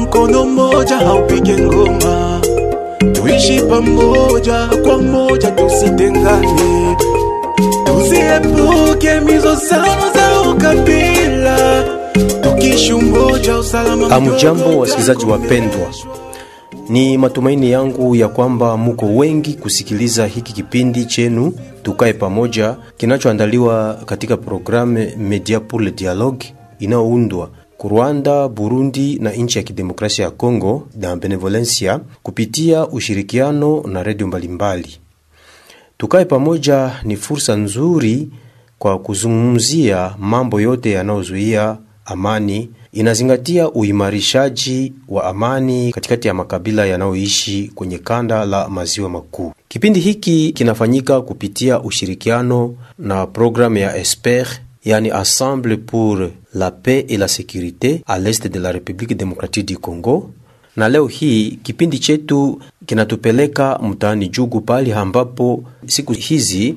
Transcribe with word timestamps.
mkono 0.00 0.44
mmoja 0.44 0.96
haupige 0.96 1.58
ngoma. 1.58 2.40
Tuishi 3.12 3.60
pamoja 3.62 4.68
kwa 4.82 4.98
moja 4.98 5.50
tusitengane. 5.50 6.96
Tusiepuke 7.84 9.20
mizozano 9.20 10.12
za 10.14 10.50
ukabila. 10.50 11.84
Tukishi 12.42 12.92
umoja 12.92 13.58
usalama 13.58 14.08
Hamjambo 14.08 14.78
wasikilizaji 14.78 15.24
wapendwa, 15.26 15.86
ni 16.88 17.18
matumaini 17.18 17.70
yangu 17.70 18.16
ya 18.16 18.28
kwamba 18.28 18.76
muko 18.76 19.06
wengi 19.06 19.54
kusikiliza 19.54 20.26
hiki 20.26 20.52
kipindi 20.52 21.04
chenu 21.04 21.52
tukae 21.82 22.12
pamoja, 22.12 22.76
kinachoandaliwa 22.96 23.98
katika 24.06 24.36
programu 24.36 25.06
Media 25.18 25.60
pour 25.60 25.82
le 25.82 25.90
Dialogue 25.90 26.46
inayoundwa 26.78 27.48
Rwanda, 27.84 28.48
Burundi 28.48 29.18
na 29.18 29.30
nchi 29.32 29.58
ya 29.58 29.64
kidemokrasia 29.64 30.24
ya 30.24 30.30
congo 30.30 30.88
na 30.96 31.16
Benevolencia 31.16 32.00
kupitia 32.22 32.88
ushirikiano 32.88 33.82
na 33.86 34.02
redio 34.02 34.26
mbalimbali. 34.26 34.98
Tukae 35.98 36.24
pamoja 36.24 36.92
ni 37.04 37.16
fursa 37.16 37.56
nzuri 37.56 38.28
kwa 38.78 38.98
kuzungumzia 38.98 40.14
mambo 40.18 40.60
yote 40.60 40.90
yanayozuia 40.90 41.76
amani. 42.04 42.70
Inazingatia 42.92 43.70
uimarishaji 43.70 44.92
wa 45.08 45.24
amani 45.24 45.92
katikati 45.92 46.28
ya 46.28 46.34
makabila 46.34 46.86
yanayoishi 46.86 47.72
kwenye 47.74 47.98
kanda 47.98 48.44
la 48.44 48.68
maziwa 48.68 49.08
makuu. 49.10 49.52
Kipindi 49.68 50.00
hiki 50.00 50.52
kinafanyika 50.52 51.20
kupitia 51.20 51.80
ushirikiano 51.80 52.74
na 52.98 53.26
programu 53.26 53.76
ya 53.78 53.96
ESPER, 53.96 54.46
yani 54.84 55.10
Assemble 55.10 55.76
pour 55.76 56.18
la 56.54 56.70
paix 56.70 57.06
et 57.08 57.16
la 57.16 57.28
sécurité 57.28 58.02
à 58.06 58.18
l'est 58.18 58.46
de 58.46 58.58
la 58.60 58.70
République 58.72 59.16
démocratique 59.16 59.66
du 59.66 59.78
Congo. 59.78 60.30
Na 60.76 60.88
leo 60.88 61.06
hii 61.06 61.58
kipindi 61.62 61.98
chetu 61.98 62.60
kinatupeleka 62.86 63.78
mtaani 63.78 64.28
Jugu, 64.28 64.60
pali 64.60 64.92
ambapo 64.92 65.62
siku 65.86 66.12
hizi 66.12 66.74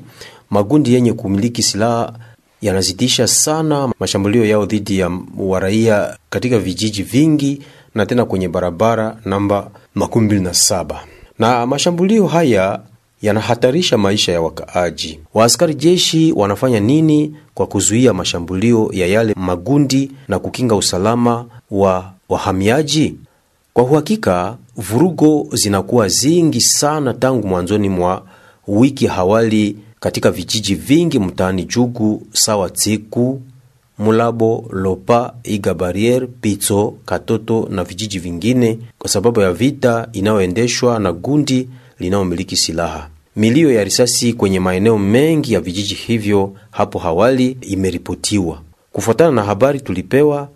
magundi 0.50 0.94
yenye 0.94 1.14
kumiliki 1.14 1.64
silaha 1.64 2.14
yanazidisha 2.62 3.28
sana 3.28 3.94
mashambulio 4.00 4.46
yao 4.46 4.66
dhidi 4.66 5.00
ya 5.00 5.12
waraia 5.38 6.18
katika 6.30 6.60
vijiji 6.60 7.04
vingi 7.04 7.62
na 7.96 8.06
tena 8.06 8.26
kwenye 8.26 8.48
barabara 8.48 9.18
namba 9.26 9.72
makumi 9.96 10.26
mbili 10.26 10.42
na 10.42 10.54
saba. 10.54 11.04
Na 11.40 11.66
mashambulio 11.68 12.28
haya 12.28 12.80
yanahatarisha 13.22 13.98
maisha 13.98 14.32
ya 14.32 14.42
wakaaji. 14.42 15.20
Waaskari 15.34 15.76
jeshi 15.76 16.32
wanafanya 16.36 16.80
nini 16.80 17.36
kwa 17.54 17.68
kuzuia 17.68 18.14
mashambulio 18.14 18.90
ya 18.94 19.08
yale 19.08 19.34
magundi 19.38 20.12
na 20.28 20.40
kukinga 20.40 20.76
usalama 20.76 21.46
wa 21.72 22.14
wahamiaji? 22.30 23.16
Kwa 23.74 23.84
uhakika 23.84 24.58
vurugo 24.78 25.48
zinakuwa 25.54 26.08
zingi 26.08 26.62
sana 26.62 27.14
tangu 27.14 27.48
mwanzoni 27.48 27.90
mwa 27.90 28.24
wiki 28.68 29.08
hawali 29.08 29.78
katika 30.00 30.32
vijiji 30.32 30.76
vingi 30.76 31.20
mtaani 31.20 31.64
Jugu 31.64 32.28
sawa 32.34 32.70
Tsiku, 32.70 33.42
Mulabo, 34.00 34.66
Lopa, 34.72 35.34
Iga 35.44 35.74
Barriere, 35.74 36.28
Pitso, 36.28 36.94
Katoto 37.06 37.68
na 37.72 37.84
vijiji 37.84 38.20
vingine 38.20 38.80
kwa 39.00 39.10
sababu 39.10 39.42
ya 39.42 39.54
vita 39.54 40.08
inayoendeshwa 40.14 41.00
na 41.00 41.14
gundi 41.14 41.70
linalomiliki 42.00 42.58
silaha. 42.58 43.08
Milio 43.36 43.72
ya 43.72 43.84
risasi 43.84 44.34
kwenye 44.34 44.60
maeneo 44.60 44.98
mengi 44.98 45.54
ya 45.54 45.60
vijiji 45.60 45.94
hivyo 45.94 46.54
hapo 46.72 47.00
hawali 47.00 47.58
imeripotiwa. 47.62 48.62
Kufuatana 48.92 49.32
na 49.32 49.44
habari 49.44 49.82
tulipewa, 49.82 50.50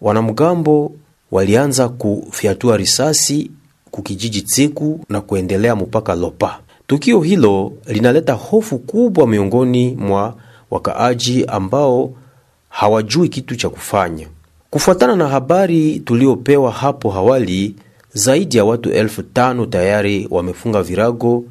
wanamgambo 0.00 0.92
walianza 1.30 1.88
kufyatua 1.88 2.76
risasi 2.76 3.50
kukijiji 3.90 4.42
Tsiku 4.42 5.00
na 5.08 5.20
kuendelea 5.20 5.76
mpaka 5.76 6.14
Lopa. 6.14 6.58
Tukio 6.86 7.20
hilo 7.20 7.72
linaleta 7.86 8.32
hofu 8.32 8.78
kubwa 8.78 9.26
miongoni 9.26 9.94
mwa 9.94 10.34
wakaaji 10.70 11.44
ambao 11.44 12.12
hawajui 12.68 13.28
kitu 13.28 13.56
cha 13.56 13.68
kufanya. 13.68 14.26
Kufuatana 14.70 15.16
na 15.16 15.28
habari 15.28 15.98
tuliopewa 16.00 16.70
hapo 16.72 17.12
awali, 17.14 17.74
zaidi 18.12 18.56
ya 18.56 18.64
watu 18.64 18.90
elfu 18.92 19.22
tano 19.22 19.66
tayari 19.66 20.28
wamefunga 20.30 20.82
virago 20.82 21.44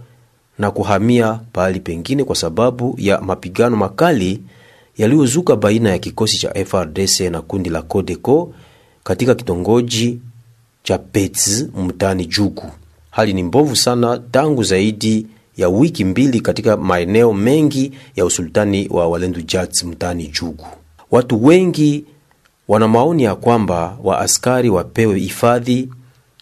na 0.60 0.72
kuhamia 0.72 1.40
pahali 1.54 1.80
pengine 1.80 2.24
kwa 2.24 2.36
sababu 2.36 2.96
ya 2.98 3.22
mapigano 3.22 3.76
makali 3.78 4.42
yaliyozuka 4.98 5.56
baina 5.56 5.90
ya 5.90 6.00
kikosi 6.00 6.38
cha 6.38 6.66
FRDC 6.66 7.20
na 7.20 7.42
kundi 7.42 7.70
la 7.70 7.82
Codeco 7.82 8.54
katika 9.04 9.36
kitongoji 9.36 10.20
cha 10.84 10.98
Petz 10.98 11.66
mtani 11.78 12.26
Jugu. 12.26 12.72
Hali 13.12 13.34
ni 13.34 13.44
mbovu 13.44 13.76
sana 13.76 14.22
tangu 14.32 14.64
zaidi 14.64 15.28
ya 15.58 15.70
wiki 15.70 16.06
mbili 16.06 16.42
katika 16.42 16.78
maeneo 16.78 17.34
mengi 17.34 17.92
ya 18.16 18.26
usultani 18.26 18.88
wa 18.92 19.08
Walendu 19.08 19.42
Jats 19.42 19.84
mtani 19.84 20.28
Jugu. 20.28 20.66
Watu 21.12 21.46
wengi 21.46 22.06
wana 22.68 22.88
maoni 22.88 23.24
ya 23.24 23.36
kwamba 23.36 23.98
waaskari 24.04 24.70
wapewe 24.70 25.20
hifadhi 25.20 25.90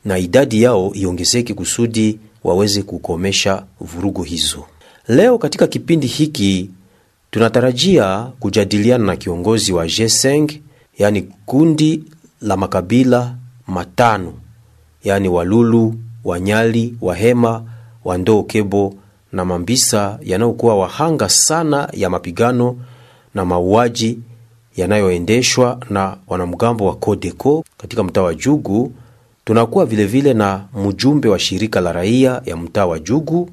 na 0.05 0.17
idadi 0.17 0.61
yao 0.61 0.91
iongezeke 0.93 1.53
kusudi 1.53 2.19
waweze 2.43 2.83
kukomesha 2.83 3.63
vurugu 3.81 4.23
hizo. 4.23 4.65
Leo 5.07 5.37
katika 5.37 5.67
kipindi 5.67 6.07
hiki 6.07 6.69
tunatarajia 7.31 8.27
kujadiliana 8.39 9.05
na 9.05 9.15
kiongozi 9.15 9.73
wa 9.73 9.85
G5, 9.85 10.59
yani 10.97 11.21
kundi 11.45 12.03
la 12.41 12.57
makabila 12.57 13.35
matano, 13.67 14.33
yani 15.03 15.29
Walulu, 15.29 15.95
Wanyali, 16.23 16.95
Wahema, 17.01 17.63
Wandoo, 18.05 18.43
Kebo 18.43 18.93
na 19.31 19.45
Mambisa 19.45 20.19
yanayokuwa 20.23 20.75
wahanga 20.77 21.29
sana 21.29 21.89
ya 21.93 22.09
mapigano 22.09 22.75
na 23.35 23.45
mauaji 23.45 24.19
yanayoendeshwa 24.77 25.79
na 25.89 26.17
wanamgambo 26.27 26.85
wa 26.85 26.95
Codeco 26.95 27.63
katika 27.77 28.03
mtaa 28.03 28.21
wa 28.21 28.35
Jugu. 28.35 28.91
Tunakuwa 29.45 29.85
vilevile 29.85 30.21
vile 30.21 30.33
na 30.33 30.65
mjumbe 30.85 31.29
wa 31.29 31.39
shirika 31.39 31.81
la 31.81 31.91
raia 31.91 32.41
ya 32.45 32.57
mtaa 32.57 32.85
wa 32.85 32.99
Jugu, 32.99 33.49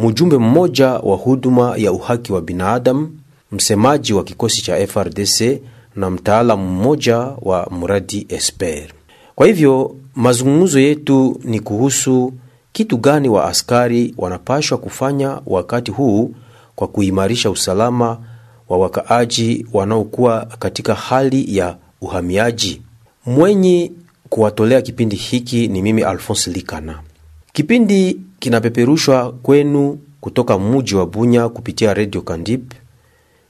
mjumbe 0.00 0.38
mmoja 0.38 0.88
wa 0.88 1.16
huduma 1.16 1.74
ya 1.76 1.92
uhaki 1.92 2.32
wa 2.32 2.40
binadamu, 2.40 3.18
msemaji 3.52 4.12
wa 4.12 4.24
kikosi 4.24 4.62
cha 4.62 4.86
FRDC 4.86 5.60
na 5.96 6.10
mtaalamu 6.10 6.68
mmoja 6.70 7.16
wa 7.18 7.68
mradi 7.80 8.26
Esper. 8.28 8.88
Kwa 9.34 9.46
hivyo 9.46 9.96
mazungumzo 10.14 10.80
yetu 10.80 11.40
ni 11.44 11.60
kuhusu 11.60 12.32
kitu 12.72 12.96
gani 12.96 13.28
wa 13.28 13.44
askari 13.48 14.14
wanapashwa 14.18 14.78
kufanya 14.78 15.40
wakati 15.46 15.90
huu 15.90 16.34
kwa 16.76 16.88
kuimarisha 16.88 17.50
usalama 17.50 18.18
wa 18.68 18.78
wakaaji 18.78 19.66
wanaokuwa 19.72 20.46
katika 20.58 20.94
hali 20.94 21.56
ya 21.56 21.76
uhamiaji. 22.00 22.82
Mwenye 23.26 23.92
kuwatolea 24.28 24.82
kipindi 24.82 25.16
hiki 25.16 25.68
ni 25.68 25.82
mimi 25.82 26.02
Alphonse 26.02 26.50
Likana. 26.50 27.00
Kipindi 27.52 28.20
kinapeperushwa 28.38 29.32
kwenu 29.32 29.98
kutoka 30.20 30.58
muji 30.58 30.94
wa 30.94 31.06
Bunya 31.06 31.48
kupitia 31.48 31.94
redio 31.94 32.22
Kandip 32.22 32.72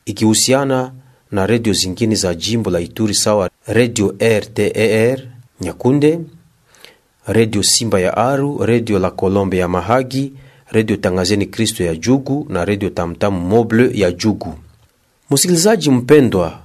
ikihusiana 0.04 0.92
na 1.32 1.46
redio 1.46 1.72
zingine 1.72 2.14
za 2.14 2.34
jimbo 2.34 2.70
la 2.70 2.80
Ituri 2.80 3.14
sawa 3.14 3.50
redio 3.66 4.14
RTER 4.20 5.20
Nyakunde, 5.60 6.20
redio 7.26 7.62
Simba 7.62 8.00
ya 8.00 8.16
Aru, 8.16 8.64
redio 8.66 8.98
la 8.98 9.10
Kolombe 9.10 9.56
ya 9.58 9.68
Mahagi, 9.68 10.32
redio 10.70 10.96
Tangazeni 10.96 11.46
Kristo 11.46 11.84
ya 11.84 11.94
Jugu 11.96 12.46
na 12.48 12.64
redio 12.64 12.90
Tamtamu 12.90 13.40
Moble 13.40 13.90
ya 13.94 14.12
Jugu. 14.12 14.54
Msikilizaji 15.30 15.90
mpendwa, 15.90 16.58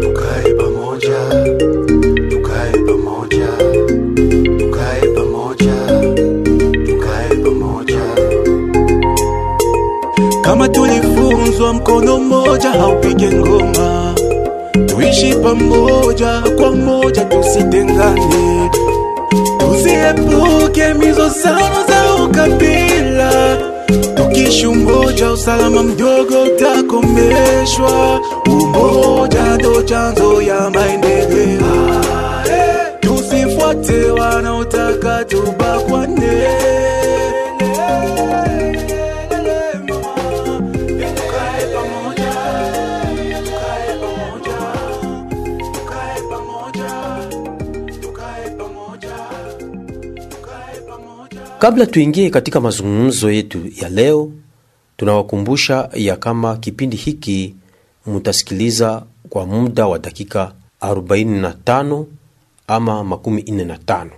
Tukae 0.00 0.54
pamoja 0.54 1.18
tukae 2.30 2.72
kama 10.42 10.68
tulifunzwa 10.68 11.72
mkono 11.72 12.18
mmoja 12.18 12.70
haupige 12.70 13.32
ngoma. 13.32 14.14
Tuishi 14.86 15.34
pamoja 15.34 16.42
kwa 16.56 16.72
moja 16.72 17.24
tusitengane. 17.24 18.70
Tuziepuke 19.58 20.94
mizozano 20.94 21.84
ukabila 22.24 23.56
tukishi 24.14 24.66
umoja 24.66 25.32
usalama 25.32 25.82
mdogo 25.82 26.42
utakomeshwa. 26.42 28.20
Umoja 28.46 29.42
ndo 29.56 29.82
chanzo 29.82 30.42
ya 30.42 30.70
maendeleo. 30.70 32.00
Tusifuate 33.00 34.10
wanaotaka 34.10 35.24
tubakwane 35.24 35.57
Kabla 51.58 51.86
tuingie 51.86 52.30
katika 52.30 52.60
mazungumzo 52.60 53.30
yetu 53.30 53.62
ya 53.82 53.88
leo, 53.88 54.30
tunawakumbusha 54.96 55.88
ya 55.94 56.16
kama 56.16 56.56
kipindi 56.56 56.96
hiki 56.96 57.54
mutasikiliza 58.06 59.02
kwa 59.28 59.46
muda 59.46 59.86
wa 59.86 59.98
dakika 59.98 60.52
45 60.80 62.04
ama 62.66 63.04
makumi 63.04 63.40
ine 63.40 63.64
na 63.64 63.78
tano. 63.78 64.10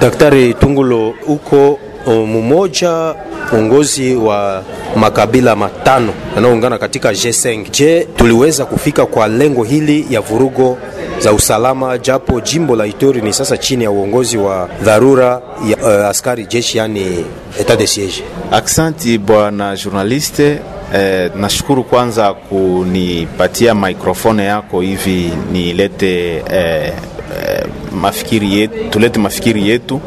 Daktari 0.00 0.54
Tungulo, 0.54 1.14
uko 1.28 1.78
o, 2.08 2.26
mumoja 2.26 3.14
uongozi 3.52 4.14
wa 4.14 4.62
makabila 4.96 5.56
matano 5.56 6.12
yanayoungana 6.34 6.78
katika 6.78 7.12
G5. 7.12 7.70
Je, 7.70 8.06
tuliweza 8.16 8.64
kufika 8.64 9.06
kwa 9.06 9.28
lengo 9.28 9.64
hili 9.64 10.06
ya 10.10 10.20
vurugo 10.20 10.78
za 11.18 11.32
usalama, 11.32 11.98
japo 11.98 12.40
jimbo 12.40 12.76
la 12.76 12.86
Ituri 12.86 13.20
ni 13.20 13.32
sasa 13.32 13.56
chini 13.56 13.84
ya 13.84 13.90
uongozi 13.90 14.36
wa 14.38 14.68
dharura 14.82 15.40
ya 15.70 15.76
uh, 15.76 16.06
askari 16.06 16.46
jeshi, 16.46 16.78
yani 16.78 17.24
etat 17.60 17.78
de 17.78 17.86
siege? 17.86 18.22
Aksanti 18.52 19.18
bwana 19.18 19.76
journaliste. 19.76 20.58
Eh, 20.94 21.30
nashukuru 21.36 21.84
kwanza 21.84 22.32
kunipatia 22.34 23.74
mikrofone 23.74 24.44
yako 24.44 24.80
hivi 24.80 25.30
nilete 25.52 26.34
eh, 26.36 26.42
eh, 26.52 27.64
mafikiri 27.92 28.58
yetu, 28.58 28.74
tulete 28.90 29.18
mafikiri 29.20 29.68
yetu 29.68 30.00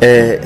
eh, 0.00 0.40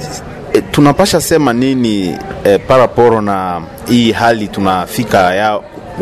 eh, 0.56 0.62
tunapasha 0.70 1.20
sema 1.20 1.52
nini 1.52 2.16
e, 2.44 2.58
paraporo 2.58 3.20
na 3.20 3.62
hii 3.88 4.12
hali 4.12 4.48
tunafika 4.48 5.34
ya 5.34 5.60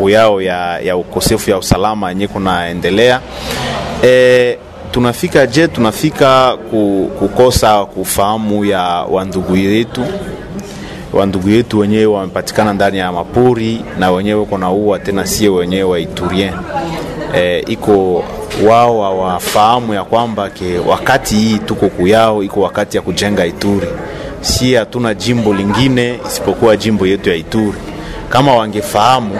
yao 0.08 0.42
ya, 0.42 0.78
ya 0.80 0.96
ukosefu 0.96 1.50
ya 1.50 1.58
usalama 1.58 2.08
yenye 2.08 2.28
kunaendelea 2.28 3.20
e, 4.04 4.58
tunafika 4.90 5.46
je, 5.46 5.68
tunafika 5.68 6.56
kukosa 7.18 7.84
kufahamu 7.84 8.64
ya 8.64 8.80
wandugu 9.10 9.56
yetu 9.56 10.04
wandugu 11.12 11.50
yetu 11.50 11.78
wenyewe 11.78 12.06
wamepatikana 12.06 12.72
ndani 12.72 12.98
ya 12.98 13.12
mapori 13.12 13.84
na 13.98 14.10
wenyewe 14.10 14.44
kuna 14.44 14.70
uwa 14.70 14.98
tena 14.98 15.26
sio 15.26 15.54
wenyewe 15.54 15.82
wa 15.82 15.98
Iturien. 15.98 16.52
E, 17.36 17.58
iko 17.68 18.24
wao 18.68 19.02
hawafahamu 19.02 19.94
ya 19.94 20.04
kwamba 20.04 20.50
ke 20.50 20.78
wakati 20.78 21.34
hii 21.34 21.58
tuko 21.58 21.88
kuyao, 21.88 22.42
iko 22.42 22.60
wakati 22.60 22.96
ya 22.96 23.02
kujenga 23.02 23.46
Ituri. 23.46 23.88
Si 24.44 24.74
hatuna 24.74 25.14
jimbo 25.14 25.54
lingine 25.54 26.18
isipokuwa 26.26 26.76
jimbo 26.76 27.06
yetu 27.06 27.30
ya 27.30 27.36
Ituri. 27.36 27.78
Kama 28.28 28.54
wangefahamu 28.56 29.38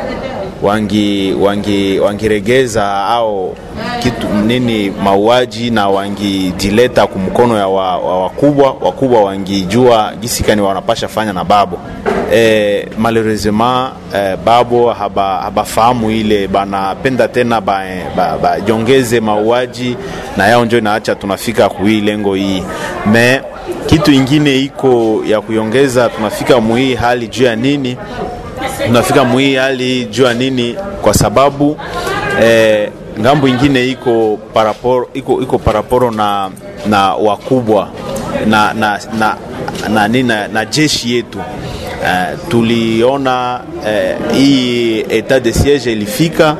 wangi 0.62 1.32
wangi 1.40 1.98
wangiregeza 1.98 3.04
au 3.06 3.56
kitu 4.02 4.28
nini 4.28 4.90
mauaji 5.04 5.70
na 5.70 5.88
wangijileta 5.88 7.06
kumkono 7.06 7.58
ya 7.58 7.68
wa, 7.68 7.98
wa, 7.98 8.22
wakubwa 8.22 8.76
wakubwa 8.80 9.22
wangijua 9.24 10.12
gisikani 10.20 10.60
wanapasha 10.62 11.08
fanya 11.08 11.32
na 11.32 11.44
babo 11.44 11.78
e, 12.34 12.88
malheureusement 12.98 13.88
e, 14.16 14.36
babo 14.44 14.92
haba, 14.92 15.36
habafahamu 15.42 16.10
ile 16.10 16.48
banapenda 16.48 17.28
tena 17.28 17.60
bajongeze 18.42 19.20
ba, 19.20 19.26
ba, 19.26 19.34
mauaji 19.36 19.96
na 20.36 20.46
yao 20.48 20.64
njo 20.64 20.78
inaacha 20.78 21.14
tunafika 21.14 21.68
kuhii 21.68 22.00
lengo 22.00 22.34
hii 22.34 22.62
me 23.06 23.40
kitu 23.87 24.12
ingine 24.12 24.58
iko 24.61 25.22
ya 25.26 25.40
kuiongeza, 25.40 26.08
tunafika 26.08 26.61
muhii 26.61 26.94
hali 26.94 27.28
juu 27.28 27.44
ya 27.44 27.56
nini? 27.56 27.96
Tunafika 28.87 29.25
muhii 29.25 29.55
hali 29.55 30.05
juu 30.05 30.25
ya 30.25 30.34
nini? 30.34 30.76
Kwa 31.02 31.14
sababu 31.14 31.76
eh, 32.43 32.90
ng'ambo 33.20 33.49
ingine 33.49 33.88
iko 33.88 34.38
paraporo, 34.55 35.08
iko, 35.14 35.43
iko 35.43 35.58
paraporo 35.58 36.11
na, 36.11 36.50
na 36.87 37.14
wakubwa 37.14 37.88
na, 38.46 38.75
na, 38.75 39.00
na, 39.19 39.37
na, 39.88 40.08
na, 40.08 40.49
na, 40.49 40.64
jeshi 40.64 41.14
yetu. 41.14 41.38
Uh, 41.38 42.49
tuliona 42.49 43.61
uh, 43.78 44.34
hii 44.37 45.00
etat 45.08 45.43
de 45.43 45.52
siege 45.52 45.93
ilifika 45.93 46.56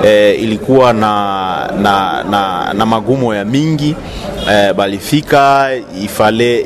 uh, 0.00 0.42
ilikuwa 0.42 0.92
na, 0.92 1.70
na, 1.82 2.24
na, 2.30 2.72
na 2.74 2.86
magumo 2.86 3.34
ya 3.34 3.44
mingi. 3.44 3.96
E, 4.52 4.72
balifika 4.72 5.70
ifale 6.04 6.58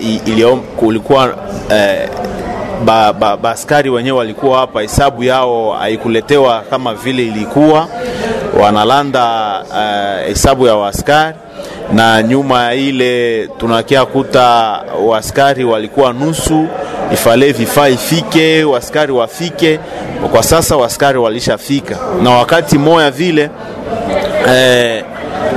kulikuwa 0.76 1.26
uh, 1.26 2.14
ba, 2.84 3.12
ba, 3.12 3.36
wenyewe 3.90 4.18
walikuwa 4.18 4.58
hapa, 4.58 4.80
hesabu 4.82 5.24
yao 5.24 5.72
haikuletewa 5.72 6.60
kama 6.70 6.94
vile 6.94 7.22
ilikuwa. 7.26 7.88
Wanalanda 8.62 9.54
hesabu 10.26 10.64
e, 10.64 10.68
ya 10.68 10.74
waskari 10.76 11.36
na 11.92 12.22
nyuma 12.22 12.62
ya 12.64 12.74
ile 12.74 13.46
tunakia 13.58 14.06
kuta 14.06 14.44
waskari 15.06 15.64
walikuwa 15.64 16.12
nusu, 16.12 16.66
ifale 17.12 17.52
vifaa 17.52 17.88
ifike, 17.88 18.64
waskari 18.64 19.12
wafike. 19.12 19.78
Kwa 20.32 20.42
sasa 20.42 20.76
waskari 20.76 21.18
walishafika, 21.18 21.96
na 22.22 22.30
wakati 22.30 22.78
moya 22.78 23.10
vile 23.10 23.50
eh, 24.48 25.04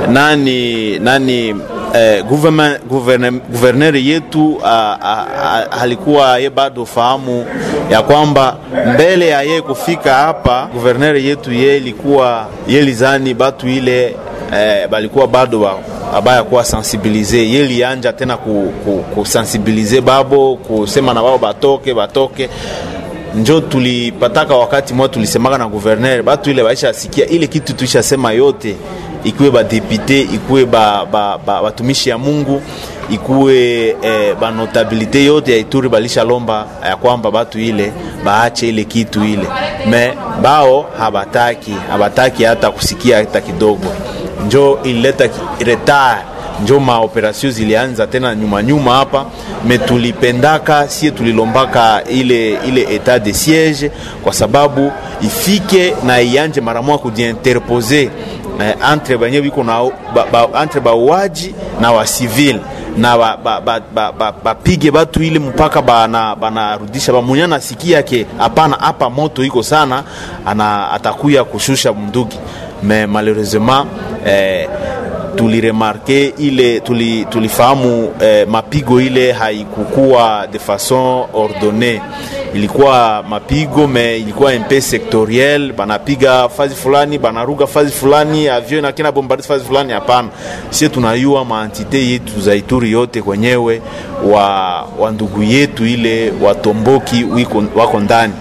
nani 0.08 0.98
nani 0.98 1.54
eh, 1.94 2.24
guverneri 3.50 4.08
yetu 4.10 4.60
ah, 4.64 4.96
ah, 5.02 5.26
ah, 5.42 5.80
alikuwa 5.80 6.38
ye 6.38 6.50
bado 6.50 6.86
fahamu 6.86 7.46
ya 7.90 8.02
kwamba 8.02 8.56
mbele 8.94 9.28
ya 9.28 9.42
ye 9.42 9.60
kufika 9.62 10.14
hapa, 10.14 10.68
guverneri 10.74 11.26
yetu 11.28 11.52
ye 11.52 11.76
ilikuwa 11.76 12.46
ye 12.68 12.82
lizani 12.82 13.34
batu 13.34 13.68
ile 13.68 14.16
eh, 14.56 14.88
balikuwa 14.90 15.26
bado 15.26 15.58
ba, 15.58 15.74
abaya 16.14 16.42
kuwa 16.42 16.64
sensibilize. 16.64 17.50
Ye 17.50 17.64
lianja 17.66 18.12
tena 18.12 18.36
kusensibilize 19.14 19.96
ku, 19.96 20.02
ku 20.02 20.06
babo 20.06 20.56
kusema 20.56 21.14
na 21.14 21.22
babo 21.22 21.38
batoke 21.38 21.94
batoke. 21.94 22.48
Njo 23.36 23.60
tulipataka 23.60 24.56
wakati 24.56 24.94
mwa 24.94 25.08
tulisemaka 25.08 25.58
na 25.58 25.66
guverner 25.68 26.22
batu 26.22 26.50
ile 26.50 26.62
baisha 26.64 26.92
sikia 26.92 27.26
ile 27.26 27.46
kitu 27.46 27.72
tuishasema 27.72 28.32
yote. 28.32 28.76
Ikuwe 29.24 29.50
badepute 29.50 30.20
ikuwe 30.20 30.66
batumishi 30.66 32.10
ba, 32.10 32.18
ba, 32.18 32.18
ya 32.18 32.18
Mungu 32.18 32.62
ikuwe 33.10 33.88
eh, 34.02 34.36
banotabilite 34.40 35.24
yote 35.24 35.52
ya 35.52 35.58
Ituri 35.58 35.88
balishalomba 35.88 36.66
ya 36.88 36.96
kwamba 36.96 37.30
batu 37.30 37.58
ile 37.60 37.92
baache 38.24 38.68
ile 38.68 38.84
kitu 38.84 39.24
ile. 39.24 39.46
Me 39.90 40.12
bao 40.42 40.86
habataki 40.98 41.72
habataki 41.90 42.44
hata 42.44 42.70
kusikia 42.70 43.16
hata 43.16 43.40
kidogo, 43.40 43.86
njo 44.46 44.78
ilileta 44.84 45.28
retard. 45.58 46.18
Njo 46.62 46.80
maoperasio 46.80 47.50
zilianza 47.50 48.06
tena 48.06 48.34
nyuma 48.34 48.62
nyuma 48.62 48.94
hapa. 48.94 49.26
Me 49.64 49.78
tulipendaka 49.78 50.88
sie 50.88 51.10
tulilombaka 51.10 52.02
ile, 52.08 52.58
ile 52.68 52.94
etat 52.94 53.22
de 53.22 53.32
siege 53.32 53.90
kwa 54.22 54.32
sababu 54.32 54.92
ifike 55.20 55.94
na 56.06 56.20
ianje 56.20 56.60
mara 56.60 56.82
moja 56.82 56.98
kujiinterpose 56.98 58.10
eh, 58.60 58.74
entre 58.92 59.16
banye 59.18 59.40
biko 59.42 59.64
na 59.64 59.90
ba, 60.14 60.26
ba, 60.32 60.62
entre 60.62 60.80
bauaji 60.80 61.54
na 61.80 61.92
wa 61.92 62.04
civil 62.04 62.60
na 62.96 63.18
bapige 63.18 63.44
ba, 63.44 63.60
ba, 63.60 63.80
ba, 63.94 64.12
ba, 64.12 64.32
ba 64.32 64.90
batu 64.92 65.22
ile 65.22 65.38
mpaka 65.38 65.82
banarudisha 65.82 67.12
ba 67.12 67.20
bamunya 67.20 67.46
nasikia 67.46 68.02
ke 68.02 68.26
hapana, 68.38 68.76
hapa 68.76 69.10
moto 69.10 69.44
iko 69.44 69.62
sana, 69.62 70.04
ana 70.46 70.90
atakuya 70.90 71.44
kushusha 71.44 71.92
mnduki 71.92 72.38
me 72.84 73.06
malheureusement 73.06 73.86
eh, 74.26 74.68
tuliremarke 75.36 76.34
ile 76.38 76.80
tuli, 76.80 77.24
tulifahamu 77.24 78.12
eh, 78.20 78.46
mapigo 78.48 79.00
ile 79.00 79.32
haikukuwa 79.32 80.46
de 80.52 80.58
façon 80.58 81.26
ordonnée, 81.34 82.00
ilikuwa 82.54 83.24
mapigo 83.28 83.86
me 83.86 84.16
ilikuwa 84.16 84.52
mpe 84.52 84.80
sectoriel, 84.80 85.72
banapiga 85.72 86.48
fazi 86.48 86.74
fulani 86.74 87.18
banaruga 87.18 87.66
fazi 87.66 87.90
fulani 87.92 88.48
avion 88.48 88.82
nakina 88.82 89.12
bombardi 89.12 89.42
fazi 89.42 89.64
fulani. 89.64 89.92
Hapana, 89.92 90.28
sie 90.70 90.88
tunayua 90.88 91.44
maantite 91.44 92.06
yetu 92.10 92.40
za 92.40 92.54
Ituri 92.54 92.90
yote 92.92 93.22
kwenyewe 93.22 93.82
wa, 94.32 94.82
wa 94.98 95.10
ndugu 95.10 95.42
yetu 95.42 95.86
ile 95.86 96.32
watomboki 96.42 97.26
wako 97.76 98.00
ndani 98.00 98.32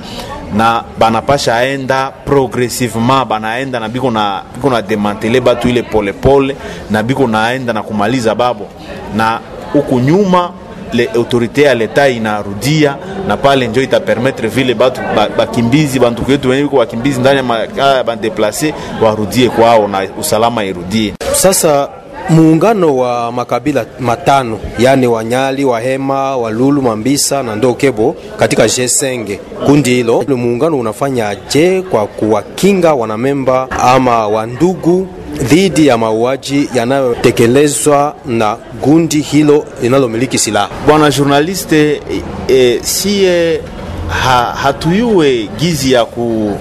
na 0.53 0.83
banapasha 0.99 1.63
enda 1.63 2.11
progressivement 2.25 3.25
banaenda 3.27 3.79
na 3.79 3.89
biko 3.89 4.11
na 4.11 4.43
biko 4.55 4.69
na 4.69 4.81
demantele 4.81 5.41
batu 5.41 5.69
ile 5.69 5.83
polepole 5.83 6.55
na 6.89 7.03
biko 7.03 7.27
naenda 7.27 7.73
na 7.73 7.83
kumaliza 7.83 8.35
babo. 8.35 8.67
Na 9.15 9.39
huku 9.73 9.99
nyuma 9.99 10.51
le 10.93 11.09
autorité 11.15 11.61
ya 11.63 11.75
leta 11.75 12.07
inarudia 12.09 12.95
na 13.27 13.37
pale 13.37 13.67
njo 13.67 13.81
itapermettre 13.81 14.47
vile 14.47 14.73
batu 14.73 15.01
bakimbizi 15.37 15.99
ba 15.99 16.05
banduku 16.05 16.31
yetu 16.31 16.49
wenye 16.49 16.63
biko 16.63 16.77
bakimbizi 16.77 17.19
ndani 17.19 17.37
ya 17.37 17.43
makaya 17.43 17.95
ya 17.97 18.03
bandeplace 18.03 18.73
warudie 19.01 19.49
kwao 19.49 19.87
na 19.87 20.07
usalama 20.19 20.63
irudie. 20.63 21.13
Sasa 21.33 21.89
muungano 22.29 22.97
wa 22.97 23.31
makabila 23.31 23.85
matano 23.99 24.59
yani 24.79 25.07
Wanyali, 25.07 25.65
Wahema, 25.65 26.37
Walulu, 26.37 26.81
Mambisa 26.81 27.43
na 27.43 27.55
Ndokebo 27.55 28.15
katika 28.37 28.67
Jesenge, 28.67 29.39
kundi 29.65 29.89
hilo 29.89 30.23
muungano 30.27 30.79
unafanya 30.79 31.35
je 31.53 31.81
kwa 31.81 32.07
kuwakinga 32.07 32.93
wanamemba 32.93 33.67
ama 33.71 34.27
wandugu 34.27 35.07
dhidi 35.43 35.87
ya 35.87 35.97
mauaji 35.97 36.69
yanayotekelezwa 36.75 38.15
na 38.25 38.57
gundi 38.81 39.21
hilo 39.21 39.65
linalomiliki 39.81 40.37
silaha? 40.37 40.69
bwana 40.87 41.11
journaliste 41.11 41.91
e, 41.91 42.21
e, 42.53 42.79
sie 42.83 43.59
ha, 44.07 44.43
hatuyue 44.63 45.49
gizi 45.59 45.91
ya, 45.91 46.05
ku, 46.05 46.51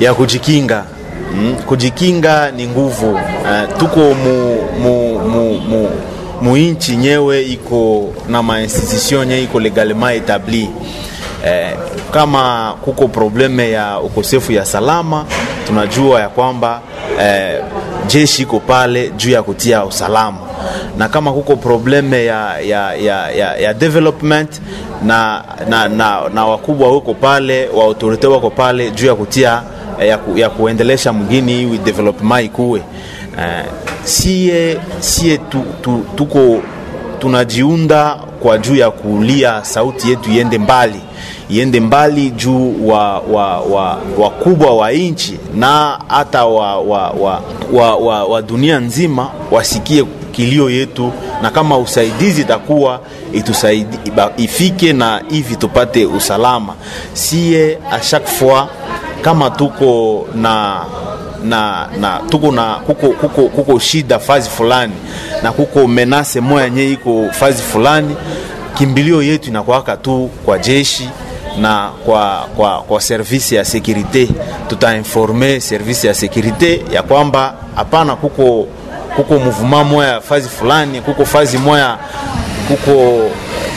ya 0.00 0.14
kujikinga 0.14 0.84
mm? 1.34 1.54
kujikinga 1.66 2.50
ni 2.50 2.66
nguvu. 2.66 3.10
Uh, 3.14 3.78
tuko 3.78 4.00
mu, 4.00 4.56
mu, 4.80 5.18
mu, 5.18 5.54
mu, 5.60 5.90
muinchi 6.42 6.96
nyewe 6.96 7.42
iko 7.42 8.12
na 8.28 8.42
mainstitution 8.42 9.28
nye 9.28 9.42
iko 9.42 9.60
legalement 9.60 10.16
etabli 10.16 10.68
eh, 11.46 11.70
kama 12.12 12.74
kuko 12.84 13.08
probleme 13.08 13.70
ya 13.70 14.00
ukosefu 14.00 14.52
ya 14.52 14.64
salama 14.64 15.24
tunajua 15.66 16.20
ya 16.20 16.28
kwamba 16.28 16.80
eh, 17.20 17.60
jeshi 18.06 18.42
iko 18.42 18.60
pale 18.60 19.10
juu 19.16 19.30
ya 19.30 19.42
kutia 19.42 19.84
usalama. 19.84 20.38
Na 20.98 21.08
kama 21.08 21.32
kuko 21.32 21.56
probleme 21.56 22.24
ya, 22.24 22.60
ya, 22.60 22.94
ya, 22.94 23.30
ya, 23.30 23.56
ya 23.56 23.74
development 23.74 24.60
na, 25.04 25.44
na, 25.68 25.88
na, 25.88 26.28
na 26.34 26.46
wakubwa 26.46 26.92
wako 26.92 27.14
pale 27.14 27.68
wa 27.68 27.84
autorite 27.84 28.26
wako 28.26 28.50
pale 28.50 28.90
juu 28.90 29.06
ya 29.06 29.14
kutia 29.14 29.62
ya, 30.00 30.18
ku, 30.18 30.38
ya 30.38 30.50
kuendelesha 30.50 31.12
mgini 31.12 31.62
iwi 31.62 31.78
development 31.78 32.44
ikuwe 32.44 32.80
uh, 33.36 33.44
sie, 34.04 34.78
sie 35.00 35.38
tu, 35.38 35.64
tu, 35.82 36.04
tuko 36.16 36.60
tunajiunda 37.18 38.16
kwa 38.42 38.58
juu 38.58 38.74
ya 38.76 38.90
kulia 38.90 39.64
sauti 39.64 40.10
yetu 40.10 40.30
iende 40.30 40.58
mbali. 40.58 41.00
Iende 41.50 41.80
mbali 41.80 42.30
juu 42.30 42.88
wa 42.88 43.18
wa 43.20 43.60
wa 43.60 43.98
wakubwa 44.18 44.76
wa 44.76 44.92
nchi 44.92 45.38
na 45.54 45.98
hata 46.08 46.44
wa, 46.46 46.80
wa, 46.80 47.10
wa, 47.10 47.42
wa, 47.72 47.96
wa, 47.96 48.24
wa 48.24 48.42
dunia 48.42 48.78
nzima 48.80 49.30
wasikie 49.50 50.04
kilio 50.32 50.70
yetu 50.70 51.12
na 51.42 51.50
kama 51.50 51.78
usaidizi 51.78 52.40
itakuwa 52.40 53.00
itusaidi, 53.32 53.98
ifike 54.36 54.92
na 54.92 55.22
hivi 55.30 55.56
tupate 55.56 56.06
usalama. 56.06 56.74
Sie 57.12 57.78
a 57.90 58.00
chaque 58.00 58.26
fois 58.28 58.66
kama 59.24 59.50
tuko 59.50 60.26
na 60.34 60.84
na 61.44 61.88
na 62.00 62.20
tuko 62.30 62.52
na 62.52 62.74
kuko, 62.86 63.08
kuko, 63.08 63.48
kuko 63.48 63.78
shida 63.78 64.18
fazi 64.18 64.50
fulani 64.50 64.92
na 65.42 65.52
kuko 65.52 65.88
menase 65.88 66.40
moya 66.40 66.70
nye 66.70 66.92
iko 66.92 67.28
fazi 67.32 67.62
fulani 67.62 68.16
kimbilio 68.78 69.22
yetu 69.22 69.48
inakwaka 69.48 69.96
tu 69.96 70.30
kwa 70.44 70.58
jeshi 70.58 71.08
na 71.60 71.90
kwa, 72.04 72.46
kwa, 72.56 72.82
kwa 72.82 73.00
servisi 73.00 73.54
ya 73.54 73.64
sekurite 73.64 74.28
tutainforme 74.68 75.60
servisi 75.60 76.06
ya 76.06 76.14
sekurite 76.14 76.84
ya 76.92 77.02
kwamba 77.02 77.54
hapana 77.74 78.16
kuko 78.16 78.66
kuko 79.16 79.38
muvuma 79.38 79.84
moya 79.84 80.20
fazi 80.20 80.48
fulani 80.48 81.00
kuko 81.00 81.24
fazi 81.24 81.58
moya 81.58 81.98
kuko 82.68 83.22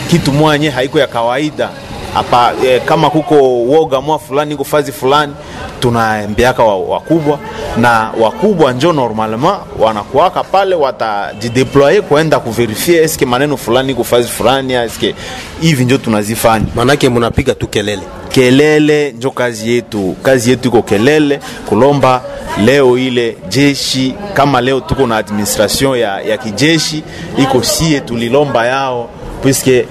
kitu 0.10 0.32
moya 0.32 0.58
nye 0.58 0.70
haiko 0.70 1.00
ya 1.00 1.08
kawaida 1.08 1.70
hapa 2.18 2.54
e, 2.66 2.80
kama 2.80 3.10
kuko 3.10 3.36
woga 3.66 4.02
mwa 4.02 4.20
fulani 4.20 4.54
iko 4.54 4.64
fazi 4.64 4.92
fulani 4.92 5.34
tunaambiaka 5.80 6.64
wa- 6.64 6.78
wakubwa. 6.80 7.40
Na 7.78 8.12
wakubwa 8.20 8.74
njo 8.74 8.94
normalement 8.94 9.56
wanakuaka 9.80 10.44
pale 10.44 10.76
watajideploye 10.76 12.02
kuenda 12.02 12.40
kuverifie 12.40 13.02
eske 13.04 13.26
maneno 13.26 13.58
fulani 13.58 13.92
iko 13.92 14.04
fazi 14.04 14.28
fulani 14.28 14.74
eske 14.74 15.16
hivi 15.62 15.86
njo 15.86 15.98
tunazifanya. 15.98 16.66
Manake 16.76 17.10
munapiga 17.10 17.56
tu 17.56 17.68
kelele. 17.68 18.02
kelele 18.30 19.12
njo 19.12 19.32
kazi 19.32 19.72
yetu. 19.72 20.16
Kazi 20.24 20.50
yetu 20.50 20.68
iko 20.68 20.82
kelele 20.82 21.40
kulomba 21.70 22.22
leo 22.66 22.98
ile 22.98 23.38
jeshi 23.50 24.14
kama 24.34 24.62
leo 24.62 24.80
tuko 24.80 25.08
na 25.08 25.18
administration 25.18 25.98
ya, 26.00 26.22
ya 26.22 26.38
kijeshi 26.38 27.04
iko 27.38 27.64
sie 27.64 28.00
tulilomba 28.00 28.66
yao 28.66 29.10
puisque 29.42 29.86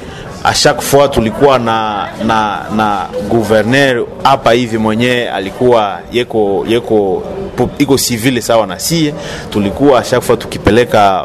a 0.44 0.52
chaque 0.54 0.80
fois 0.82 1.08
tulikuwa 1.10 1.58
na 1.58 2.08
na 2.26 2.60
na 2.76 3.06
gouverneur 3.28 4.06
hapa 4.22 4.52
hivi 4.52 4.78
mwenyewe 4.78 5.30
alikuwa 5.30 5.98
yeko 6.12 6.64
yeko 6.68 7.22
iko 7.78 7.98
civile 7.98 8.40
sawa 8.40 8.66
na 8.66 8.78
sie. 8.78 9.14
Tulikuwa 9.50 10.02
chaque 10.02 10.26
fois 10.26 10.38
tukipeleka 10.38 11.24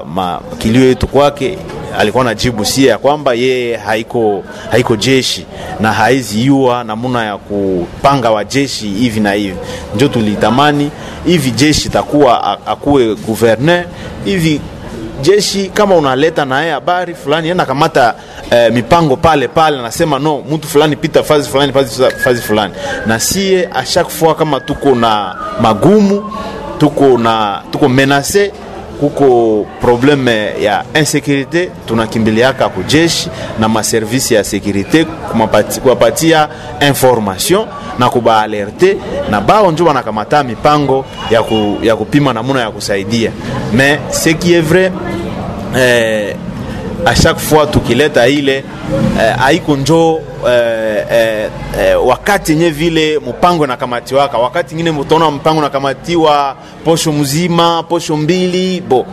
kilio 0.58 0.84
yetu 0.88 1.08
kwake. 1.08 1.58
Alikuwa 2.00 2.24
na 2.24 2.36
jibu 2.36 2.66
sie 2.66 2.88
ya 2.88 2.98
kwamba 2.98 3.34
yeye 3.34 3.78
haiko, 3.78 4.44
haiko 4.72 4.96
jeshi 4.96 5.46
na 5.80 5.94
haizi 5.94 6.46
yua 6.46 6.84
namuna 6.84 7.26
ya 7.26 7.38
kupanga 7.38 8.32
wa 8.32 8.44
jeshi 8.46 8.88
hivi 8.90 9.20
na 9.20 9.32
hivi. 9.34 9.56
Njo 9.96 10.08
tulitamani 10.08 10.92
hivi 11.26 11.52
jeshi 11.52 11.90
takuwa 11.90 12.58
akuwe 12.68 13.16
gouverneur. 13.16 13.86
Hivi 14.26 14.62
jeshi 15.22 15.70
kama 15.74 15.96
unaleta 15.96 16.46
naye 16.46 16.72
habari 16.72 17.16
fulani 17.16 17.48
yeye 17.48 17.66
kamata 17.66 18.16
eh, 18.52 18.72
mipango 18.74 19.16
pale 19.18 19.48
pale 19.48 19.80
anasema 19.80 20.20
no 20.20 20.44
mtu 20.52 20.68
fulani 20.68 20.96
pita 20.96 21.24
fazi 21.24 21.50
fulani 21.50 21.74
fazi, 21.74 22.04
fazi 22.24 22.42
fulani. 22.42 22.74
Na 23.06 23.20
sie 23.20 23.70
a 23.74 23.84
chaque 23.86 24.10
fois 24.12 24.36
kama 24.38 24.60
tuko 24.60 24.96
na 24.96 25.36
magumu 25.62 26.32
tuko 26.78 27.18
na 27.18 27.62
tuko 27.72 27.90
menase 27.90 28.52
kuko 29.02 29.66
probleme 29.82 30.54
ya 30.62 30.84
insécurité 30.94 31.70
tunakimbiliaka 31.86 32.70
kujeshi 32.70 33.30
na 33.60 33.68
maservisi 33.70 34.34
ya 34.34 34.44
kumapati- 35.34 35.80
kuwapatia 35.80 36.48
information 36.88 37.66
na 38.00 38.10
kubaalerte 38.10 38.98
na 39.32 39.42
bao 39.42 39.72
njo 39.72 39.86
wanakamata 39.86 40.44
mipango 40.44 41.06
ya, 41.32 41.44
ku, 41.44 41.78
ya 41.84 41.96
kupima 41.96 42.34
namuna 42.34 42.62
ya 42.62 42.72
kusaidia. 42.72 43.32
Mais 43.74 44.00
ce 44.24 44.30
qui 44.34 44.54
est 44.54 44.62
vrai 44.62 44.92
eh, 45.76 46.36
à 47.06 47.16
chaque 47.16 47.40
fois 47.40 47.68
tukileta 47.68 48.28
ile 48.28 48.64
eh, 49.22 49.36
haiko 49.38 49.76
njo 49.76 50.22
eh, 50.48 51.06
eh, 51.12 51.50
eh, 51.80 52.06
wakati 52.08 52.56
nye 52.56 52.70
vile 52.70 53.20
mpango 53.20 53.68
nakamatiwaka 53.68 54.38
wakati 54.38 54.76
ngine 54.76 54.92
mutaona 54.92 55.32
mpango 55.32 55.62
wa 55.62 56.56
posho 56.86 57.12
mzima 57.12 57.84
posho 57.84 58.18
mbili 58.18 58.82
bo. 58.82 59.06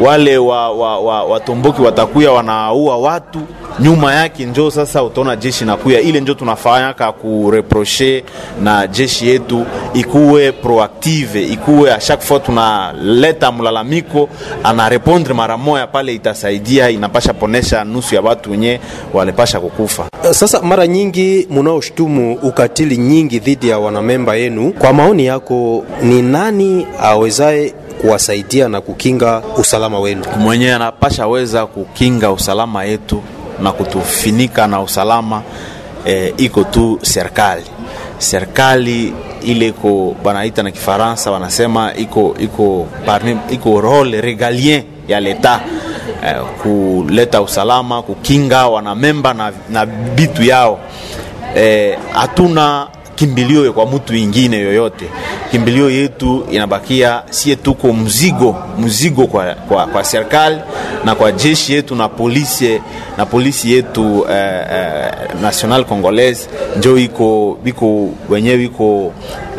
Wale 0.00 0.38
wa, 0.38 0.70
wa, 0.72 0.98
wa, 0.98 1.24
watomboki 1.24 1.82
watakuya 1.82 2.32
wanaua 2.32 2.96
watu 2.98 3.40
nyuma 3.80 4.14
yake 4.14 4.44
njo 4.46 4.70
sasa 4.70 5.02
utaona 5.02 5.36
jeshi 5.36 5.64
nakuya 5.64 6.00
ile 6.00 6.20
njo 6.20 6.34
tunafanya 6.34 6.92
ka 6.94 7.12
kureproche 7.12 8.24
na 8.62 8.86
jeshi 8.86 9.28
yetu 9.28 9.66
ikuwe 9.94 10.52
proactive 10.52 11.42
ikuwe 11.42 11.92
a 11.94 11.98
chaque 11.98 12.24
fois 12.26 12.42
tunaleta 12.42 13.52
mlalamiko 13.52 14.28
anarepondre 14.64 15.34
mara 15.34 15.56
moya 15.56 15.86
pale 15.86 16.14
itasaidia 16.14 16.90
inapasha 16.90 17.32
ponesha 17.34 17.84
nusu 17.84 18.14
ya 18.14 18.20
watu 18.20 18.50
wenye 18.50 18.80
walipasha 19.14 19.60
kukufa 19.60 20.08
Sasa 20.30 20.62
mara 20.62 20.86
nyingi 20.86 21.46
munaoshtumu 21.50 22.34
ukatili 22.42 22.96
nyingi 22.96 23.38
dhidi 23.38 23.68
ya 23.68 23.78
wanamemba 23.78 24.36
yenu, 24.36 24.72
kwa 24.72 24.92
maoni 24.92 25.26
yako, 25.26 25.84
ni 26.02 26.22
nani 26.22 26.86
awezaye 27.02 27.74
kuwasaidia 28.00 28.68
na 28.68 28.80
kukinga 28.80 29.42
usalama 29.58 30.00
wenu? 30.00 30.24
mwenye 30.38 30.72
anapasha 30.74 31.26
weza 31.26 31.66
kukinga 31.66 32.32
usalama 32.32 32.84
yetu 32.84 33.22
na 33.62 33.72
kutufinika 33.72 34.66
na 34.66 34.80
usalama 34.80 35.42
e, 36.06 36.34
iko 36.36 36.64
tu 36.64 36.98
serikali. 37.02 37.62
Serikali 38.18 39.12
ile 39.42 39.66
iko 39.68 40.16
banaita 40.24 40.62
na 40.62 40.70
kifaransa 40.70 41.30
wanasema 41.30 41.94
iko 41.94 42.36
iko 42.40 42.86
parmi, 43.06 43.36
iko 43.50 43.80
role 43.80 44.20
regalien 44.20 44.82
ya 45.08 45.20
leta 45.20 45.60
e, 46.26 46.34
kuleta 46.62 47.42
usalama 47.42 48.02
kukinga 48.02 48.66
wanamemba 48.68 49.34
na, 49.34 49.52
na 49.70 49.86
bitu 49.86 50.42
yao. 50.42 50.78
Hatuna 52.12 52.86
kimbilio 53.18 53.72
kwa 53.72 53.86
mtu 53.86 54.14
ingine 54.16 54.56
yoyote. 54.56 55.04
Kimbilio 55.50 55.90
yetu 55.90 56.46
inabakia 56.50 57.22
sie, 57.30 57.56
tuko 57.56 57.92
mzigo 57.92 58.56
mzigo 58.78 59.26
kwa, 59.26 59.54
kwa, 59.54 59.86
kwa 59.86 60.04
serikali 60.04 60.58
na 61.04 61.14
kwa 61.14 61.32
jeshi 61.32 61.72
yetu 61.72 61.94
na 61.94 62.08
polisi 62.08 62.80
na 63.16 63.26
polisi 63.26 63.72
yetu 63.72 64.26
eh, 64.30 64.64
eh, 64.72 65.12
national 65.42 65.84
congolaise 65.84 66.48
njo 66.78 66.98
iko 66.98 67.58
biko 67.64 68.08
wenyewe 68.28 68.64
iko 68.64 69.12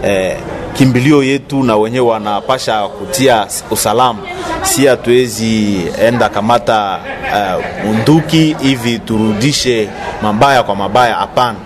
eh, 0.04 0.38
kimbilio 0.74 1.24
yetu 1.24 1.64
na 1.64 1.76
wenyewe 1.78 2.08
wanapasha 2.08 2.88
kutia 2.88 3.48
usalama. 3.72 4.20
Si 4.64 4.86
hatuwezi 4.86 5.82
enda 6.02 6.30
kamata 6.30 7.00
uh, 7.34 7.86
munduki 7.86 8.56
hivi 8.62 9.00
turudishe 9.00 9.90
mabaya 10.22 10.64
kwa 10.64 10.76
mabaya, 10.76 11.16
hapana. 11.16 11.58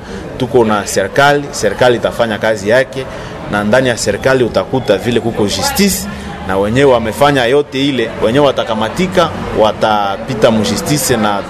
Tuko 0.44 0.66
na 0.66 0.84
serikali, 0.88 1.44
serikali 1.52 1.96
itafanya 1.98 2.38
kazi 2.38 2.70
yake, 2.70 3.06
na 3.52 3.64
ndani 3.64 3.90
ya 3.90 3.98
serikali 3.98 4.44
utakuta 4.44 4.98
vile 4.98 5.20
kuko 5.20 5.44
justice 5.44 6.08
na 6.48 6.58
wenyewe 6.58 6.92
wamefanya 6.92 7.46
yote 7.46 7.88
ile, 7.90 8.10
wenyewe 8.26 8.46
watakamatika, 8.46 9.30
watapita 9.60 10.52
mujustice, 10.52 11.18
na 11.18 11.44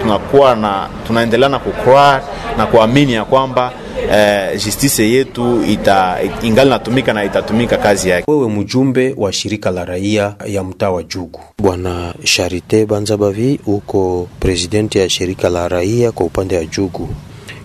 tunakuwa 0.00 0.54
tuna 0.54 0.68
na 0.68 0.88
tunaendelea 1.06 1.48
na 1.48 1.58
kukroa 1.58 2.20
na 2.58 2.66
kuamini 2.66 3.12
ya 3.12 3.24
kwamba 3.24 3.72
eh, 4.12 4.64
justice 4.64 5.10
yetu 5.10 5.64
ita, 5.68 6.16
ingali 6.42 6.70
natumika 6.70 7.12
na 7.12 7.24
itatumika 7.24 7.76
kazi 7.76 8.08
yake. 8.08 8.30
Wewe 8.30 8.48
mjumbe 8.48 9.14
wa 9.16 9.32
shirika 9.32 9.70
la 9.70 9.84
raia 9.84 10.34
ya 10.46 10.64
mtaa 10.64 10.90
wa 10.90 11.02
Jugu, 11.02 11.40
Bwana 11.58 12.14
Charite 12.24 12.86
Banzabavi, 12.86 13.60
uko 13.66 14.28
presidenti 14.40 14.98
ya 14.98 15.08
shirika 15.10 15.48
la 15.48 15.68
raia 15.68 16.12
kwa 16.12 16.26
upande 16.26 16.56
wa 16.58 16.64
Jugu. 16.64 17.08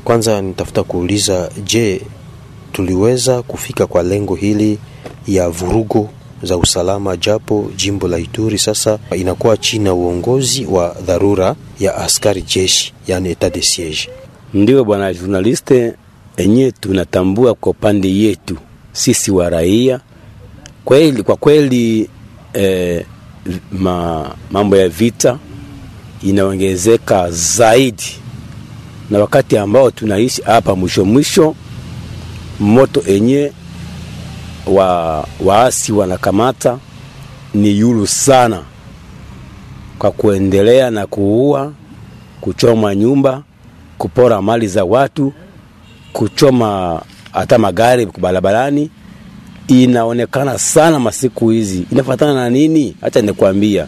Kwanza 0.03 0.41
nitafuta 0.41 0.83
kuuliza, 0.83 1.49
je, 1.65 2.01
tuliweza 2.71 3.41
kufika 3.41 3.87
kwa 3.87 4.03
lengo 4.03 4.35
hili 4.35 4.77
ya 5.27 5.49
vurugo 5.49 6.09
za 6.43 6.57
usalama, 6.57 7.17
japo 7.17 7.71
jimbo 7.75 8.07
la 8.07 8.19
Ituri 8.19 8.57
sasa 8.57 8.99
inakuwa 9.17 9.57
chini 9.57 9.85
ya 9.85 9.93
uongozi 9.93 10.65
wa 10.65 10.95
dharura 11.05 11.55
ya 11.79 11.95
askari 11.95 12.41
jeshi, 12.41 12.93
yani 13.07 13.29
etat 13.29 13.53
de 13.53 13.61
siege? 13.61 14.09
Ndio 14.53 14.83
bwana 14.85 15.13
journaliste, 15.13 15.93
enye 16.37 16.71
tunatambua 16.71 17.53
kwa 17.55 17.71
upande 17.71 18.15
yetu 18.15 18.57
sisi 18.91 19.31
wa 19.31 19.49
raia 19.49 19.99
kweli, 20.85 21.23
kwa 21.23 21.35
kweli 21.35 22.09
eh, 22.53 23.05
ma, 23.71 24.35
mambo 24.51 24.77
ya 24.77 24.89
vita 24.89 25.39
inaongezeka 26.23 27.31
zaidi, 27.31 28.15
na 29.09 29.19
wakati 29.19 29.57
ambao 29.57 29.91
tunaishi 29.91 30.41
hapa 30.41 30.75
mwisho 30.75 31.05
mwisho, 31.05 31.55
moto 32.59 33.03
enye 33.07 33.51
wa 34.67 35.25
waasi 35.45 35.91
wanakamata 35.91 36.77
ni 37.53 37.79
yulu 37.79 38.07
sana, 38.07 38.63
kwa 39.99 40.11
kuendelea 40.11 40.91
na 40.91 41.07
kuua, 41.07 41.73
kuchoma 42.41 42.95
nyumba, 42.95 43.43
kupora 43.97 44.41
mali 44.41 44.67
za 44.67 44.83
watu, 44.83 45.33
kuchoma 46.13 47.01
hata 47.31 47.57
magari 47.57 48.05
barabarani. 48.05 48.89
Inaonekana 49.67 50.57
sana 50.59 50.99
masiku 50.99 51.49
hizi, 51.49 51.85
inafatana 51.91 52.33
na 52.33 52.49
nini? 52.49 52.95
Hata 53.01 53.21
nikwambia, 53.21 53.87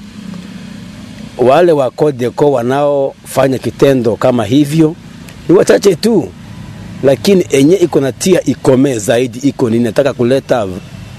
wale 1.37 1.71
wa 1.71 1.91
Codeco 1.91 2.51
wanaofanya 2.51 3.57
kitendo 3.57 4.15
kama 4.15 4.45
hivyo 4.45 4.95
ni 5.49 5.55
wachache 5.55 5.95
tu 5.95 6.27
lakini 7.03 7.45
enye 7.49 7.75
iko 7.75 7.99
na 8.01 8.11
tia 8.11 8.43
ikome 8.45 8.99
zaidi 8.99 9.39
iko 9.39 9.69
nini, 9.69 9.83
nataka 9.83 10.13
kuleta 10.13 10.67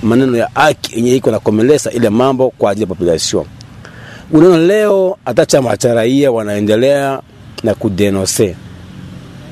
maneno 0.03 0.37
ya 0.37 0.49
haki 0.55 0.99
enye 0.99 1.17
iko 1.17 1.31
nakomelesa 1.31 1.91
ile 1.91 2.11
mambo 2.11 2.51
kwa 2.59 2.71
ajili 2.71 2.83
ya 2.83 2.87
population. 2.89 3.45
Unaona, 4.33 4.59
leo 4.59 5.17
hata 5.25 5.47
chama 5.47 5.77
cha 5.77 5.95
raia 5.95 6.33
wanaendelea 6.33 7.21
na 7.63 7.75
kudenose, 7.75 8.57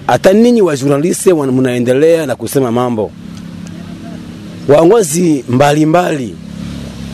hata 0.06 0.32
ninyi 0.32 0.62
wa 0.62 0.76
journaliste 0.76 1.34
mnaendelea 1.34 2.26
na 2.26 2.36
kusema 2.36 2.72
mambo. 2.72 3.10
Waongozi 4.68 5.44
mbalimbali 5.48 6.34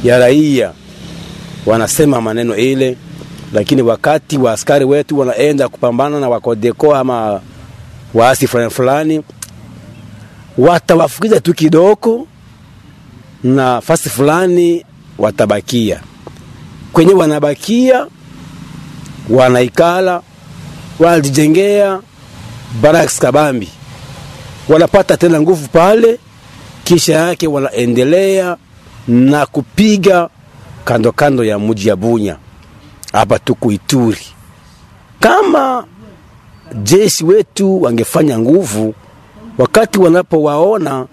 ya 0.05 0.19
raia 0.19 0.73
wanasema 1.67 2.21
maneno 2.21 2.57
ile, 2.57 2.97
lakini 3.53 3.83
wakati 3.83 4.39
wa 4.39 4.53
askari 4.53 4.85
wetu 4.85 5.19
wanaenda 5.19 5.69
kupambana 5.69 6.21
na 6.21 6.29
wakodeko 6.29 6.95
ama 6.95 7.41
waasi 8.15 8.47
fulani 8.47 8.71
fulani, 8.71 9.23
watawafukiza 10.59 11.41
tu 11.41 11.55
kidogo 11.55 12.27
na 13.45 13.81
fasi 13.81 14.09
fulani 14.11 14.85
watabakia. 15.19 16.01
Kwenye 16.93 17.15
wanabakia, 17.15 18.07
wanaikala 19.31 20.23
wanajijengea 20.99 22.01
baraks 22.83 23.19
kabambi, 23.19 23.69
wanapata 24.69 25.17
tena 25.17 25.41
nguvu 25.41 25.69
pale, 25.69 26.19
kisha 26.85 27.15
yake 27.15 27.47
wanaendelea 27.47 28.57
na 29.09 29.47
kupiga 29.47 30.29
kando 30.85 31.13
kando 31.13 31.45
ya 31.45 31.59
mji 31.59 31.89
ya 31.89 31.97
Bunya 31.97 32.37
hapa 33.17 33.39
tuku 33.39 33.73
Ituri 33.73 34.27
kama 35.21 35.85
jeshi 36.83 37.25
wetu 37.25 37.83
wangefanya 37.83 38.39
nguvu 38.39 38.95
wakati 39.59 39.99
wanapowaona 39.99 41.07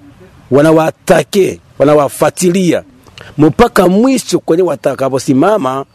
wanawatake 0.51 1.59
wanawafatilia 1.79 2.83
mpaka 3.37 3.87
mwisho 3.87 4.39
kwenye 4.39 4.63
watakaposimama, 4.63 5.85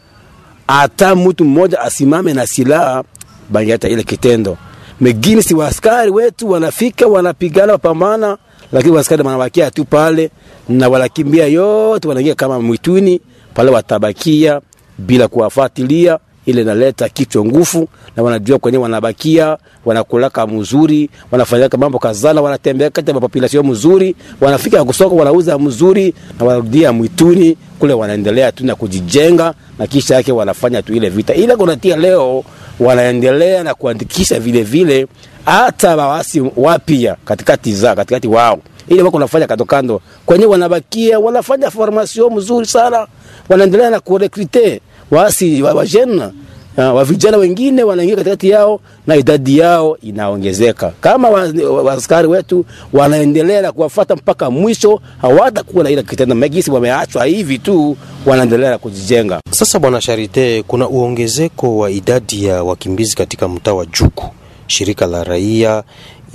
hata 0.67 1.15
mtu 1.15 1.45
mmoja 1.45 1.81
asimame 1.81 2.33
na 2.33 2.47
silaha, 2.47 3.03
bali 3.49 3.71
hata 3.71 3.89
ile 3.89 4.03
kitendo. 4.03 4.57
Megini. 5.01 5.43
Si 5.43 5.53
waaskari 5.55 6.11
wetu 6.11 6.49
wanafika 6.51 7.07
wanapigana 7.07 7.71
wapambana, 7.73 8.37
lakini 8.71 8.93
waaskari 8.95 9.23
wanabakia 9.23 9.71
tu 9.71 9.85
pale 9.85 10.31
na 10.69 10.89
wanakimbia 10.89 11.47
yote, 11.47 12.07
wanaingia 12.07 12.35
kama 12.35 12.59
mwituni 12.59 13.21
pale, 13.53 13.71
watabakia 13.71 14.61
bila 14.99 15.27
kuwafatilia 15.27 16.19
ile 16.45 16.63
naleta 16.63 17.09
kichwa 17.09 17.45
ngufu, 17.45 17.87
na 18.15 18.23
wanajua 18.23 18.59
kwenye 18.59 18.77
wanabakia, 18.77 19.57
wanakulaka 19.85 20.47
mzuri, 20.47 21.09
wanafanyaka 21.31 21.77
mambo 21.77 21.99
kazana, 21.99 22.41
wanatembea 22.41 22.89
kati 22.89 23.11
ya 23.11 23.19
population 23.19 23.67
mzuri, 23.67 24.15
wanafika 24.41 24.83
kusoko, 24.85 25.15
wanauza 25.15 25.59
mzuri, 25.59 26.13
na 26.39 26.45
wanarudia 26.45 26.91
mwituni 26.93 27.57
kule, 27.79 27.93
wanaendelea 27.93 28.51
tu 28.51 28.65
na 28.65 28.75
kujijenga, 28.75 29.53
na 29.79 29.87
kisha 29.87 30.15
yake 30.15 30.31
wanafanya 30.31 30.81
tu 30.81 30.93
ile 30.93 31.09
vita. 31.09 31.33
Ile 31.33 31.55
kunatia 31.55 31.97
leo, 31.97 32.43
wanaendelea 32.79 33.63
na 33.63 33.73
kuandikisha 33.73 34.39
vile 34.39 34.63
vile 34.63 35.07
hata 35.45 35.95
waasi 35.95 36.43
wapya 36.57 37.15
katikati 37.25 37.73
za 37.73 37.95
katikati 37.95 38.27
wao. 38.27 38.59
Ile 38.87 39.01
wako 39.01 39.17
wanafanya 39.17 39.47
kando 39.47 39.65
kando. 39.65 40.01
Kwenye 40.25 40.45
wanabakia, 40.45 41.19
wanafanya 41.19 41.71
formation 41.71 42.33
mzuri 42.33 42.65
sana, 42.67 43.07
wanaendelea 43.49 43.89
na 43.89 43.99
kurekrute 43.99 44.81
waasi 45.11 45.61
wa 45.63 45.73
wa 45.73 45.83
vijana 45.85 46.31
wa 46.77 47.05
vijana 47.05 47.37
wengine 47.37 47.83
wanaingia 47.83 48.15
katikati 48.15 48.49
yao 48.49 48.79
na 49.07 49.15
idadi 49.15 49.57
yao 49.57 49.97
inaongezeka. 49.97 50.93
Kama 51.01 51.29
waaskari 51.29 52.27
wa, 52.27 52.31
wa 52.33 52.37
wetu 52.37 52.65
wanaendelea 52.93 53.61
na 53.61 53.71
kuwafuata 53.71 54.15
mpaka 54.15 54.51
mwisho, 54.51 55.01
hawatakuwa 55.21 55.83
na 55.83 55.89
ile 55.89 56.03
kitendo 56.03 56.35
megisi, 56.35 56.71
wameachwa 56.71 57.25
hivi 57.25 57.57
tu, 57.59 57.97
wanaendelea 58.25 58.69
na 58.69 58.77
kujijenga. 58.77 59.39
Sasa 59.51 59.79
bwana 59.79 60.01
Sharite, 60.01 60.63
kuna 60.67 60.89
uongezeko 60.89 61.77
wa 61.77 61.91
idadi 61.91 62.45
ya 62.45 62.63
wakimbizi 62.63 63.15
katika 63.15 63.47
mtaa 63.47 63.73
wa 63.73 63.85
Juku. 63.85 64.25
Shirika 64.67 65.05
la 65.07 65.23
raia 65.23 65.83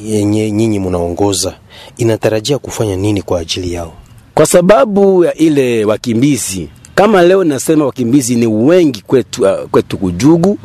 yenye 0.04 0.50
nyinyi 0.50 0.78
mnaongoza 0.78 1.54
inatarajia 1.96 2.58
kufanya 2.58 2.96
nini 2.96 3.22
kwa 3.22 3.40
ajili 3.40 3.72
yao? 3.72 3.92
Kwa 4.34 4.46
sababu 4.46 5.24
ya 5.24 5.34
ile 5.34 5.84
wakimbizi 5.84 6.68
kama 6.94 7.22
leo 7.22 7.44
nasema 7.44 7.84
wakimbizi 7.86 8.36
ni 8.36 8.46
wengi 8.46 9.02
kwetu, 9.06 9.42
uh, 9.42 9.50
kwetu 9.70 9.98
kujugu 9.98 10.58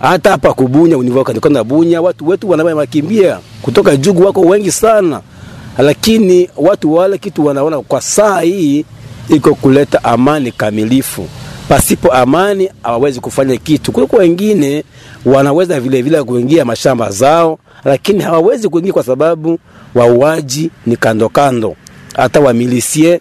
hata 0.00 0.30
hapa 0.30 0.52
kubunya 0.54 0.98
univokanakana 0.98 1.64
bunya 1.64 2.02
watu 2.02 2.28
wetu 2.28 2.50
wanabaya 2.50 2.76
makimbia 2.76 3.38
kutoka 3.62 3.96
jugu 3.96 4.22
wako 4.26 4.40
wengi 4.40 4.72
sana, 4.72 5.20
lakini 5.78 6.50
watu 6.56 6.94
wale 6.94 7.18
kitu 7.18 7.46
wanaona 7.46 7.80
kwa 7.80 8.00
saa 8.00 8.40
hii 8.40 8.84
iko 9.28 9.54
kuleta 9.54 10.04
amani 10.04 10.52
kamilifu. 10.52 11.26
Pasipo 11.68 12.12
amani 12.12 12.70
hawawezi 12.82 13.20
kufanya 13.20 13.56
kitu. 13.56 13.92
Kuliko 13.92 14.16
wengine 14.16 14.84
wanaweza 15.24 15.80
vile 15.80 16.02
vile 16.02 16.22
kuingia 16.22 16.64
mashamba 16.64 17.10
zao, 17.10 17.58
lakini 17.84 18.20
hawawezi 18.22 18.68
kuingia 18.68 18.92
kwa 18.92 19.02
sababu 19.02 19.58
wauaji 19.94 20.70
ni 20.86 20.96
kando 20.96 21.28
kando. 21.28 21.76
Hata 22.16 22.40
wamilisie 22.40 23.20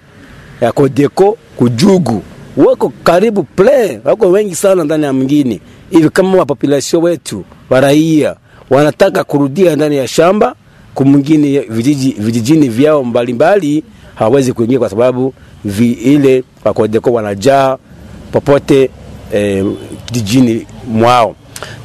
ya 0.62 0.72
Kodeko 0.72 1.38
kujugu 1.58 2.22
wako 2.58 2.94
karibu 3.04 3.44
ple, 3.44 4.00
wako 4.04 4.30
wengi 4.30 4.56
sana 4.56 4.84
ndani 4.84 5.04
ya 5.04 5.14
mwingine 5.14 5.60
hivi. 5.90 6.10
Kama 6.10 6.38
wapopulation 6.38 7.04
wetu 7.04 7.44
wa 7.70 7.82
raia 7.82 8.36
wanataka 8.70 9.24
kurudia 9.24 9.76
ndani 9.76 9.98
ya 9.98 10.08
shamba 10.08 10.56
kumwingine 10.94 11.60
vijiji, 11.60 12.12
vijijini 12.20 12.70
vyao 12.70 13.04
mbalimbali 13.04 13.84
hawawezi 14.16 14.54
kuingia 14.54 14.80
kwa 14.80 14.90
sababu 14.90 15.34
vi, 15.66 15.92
ile 15.92 16.44
wakodeko 16.64 17.12
wanajaa 17.14 17.78
popote 18.32 18.90
eh, 19.34 19.66
mwao. 20.88 21.36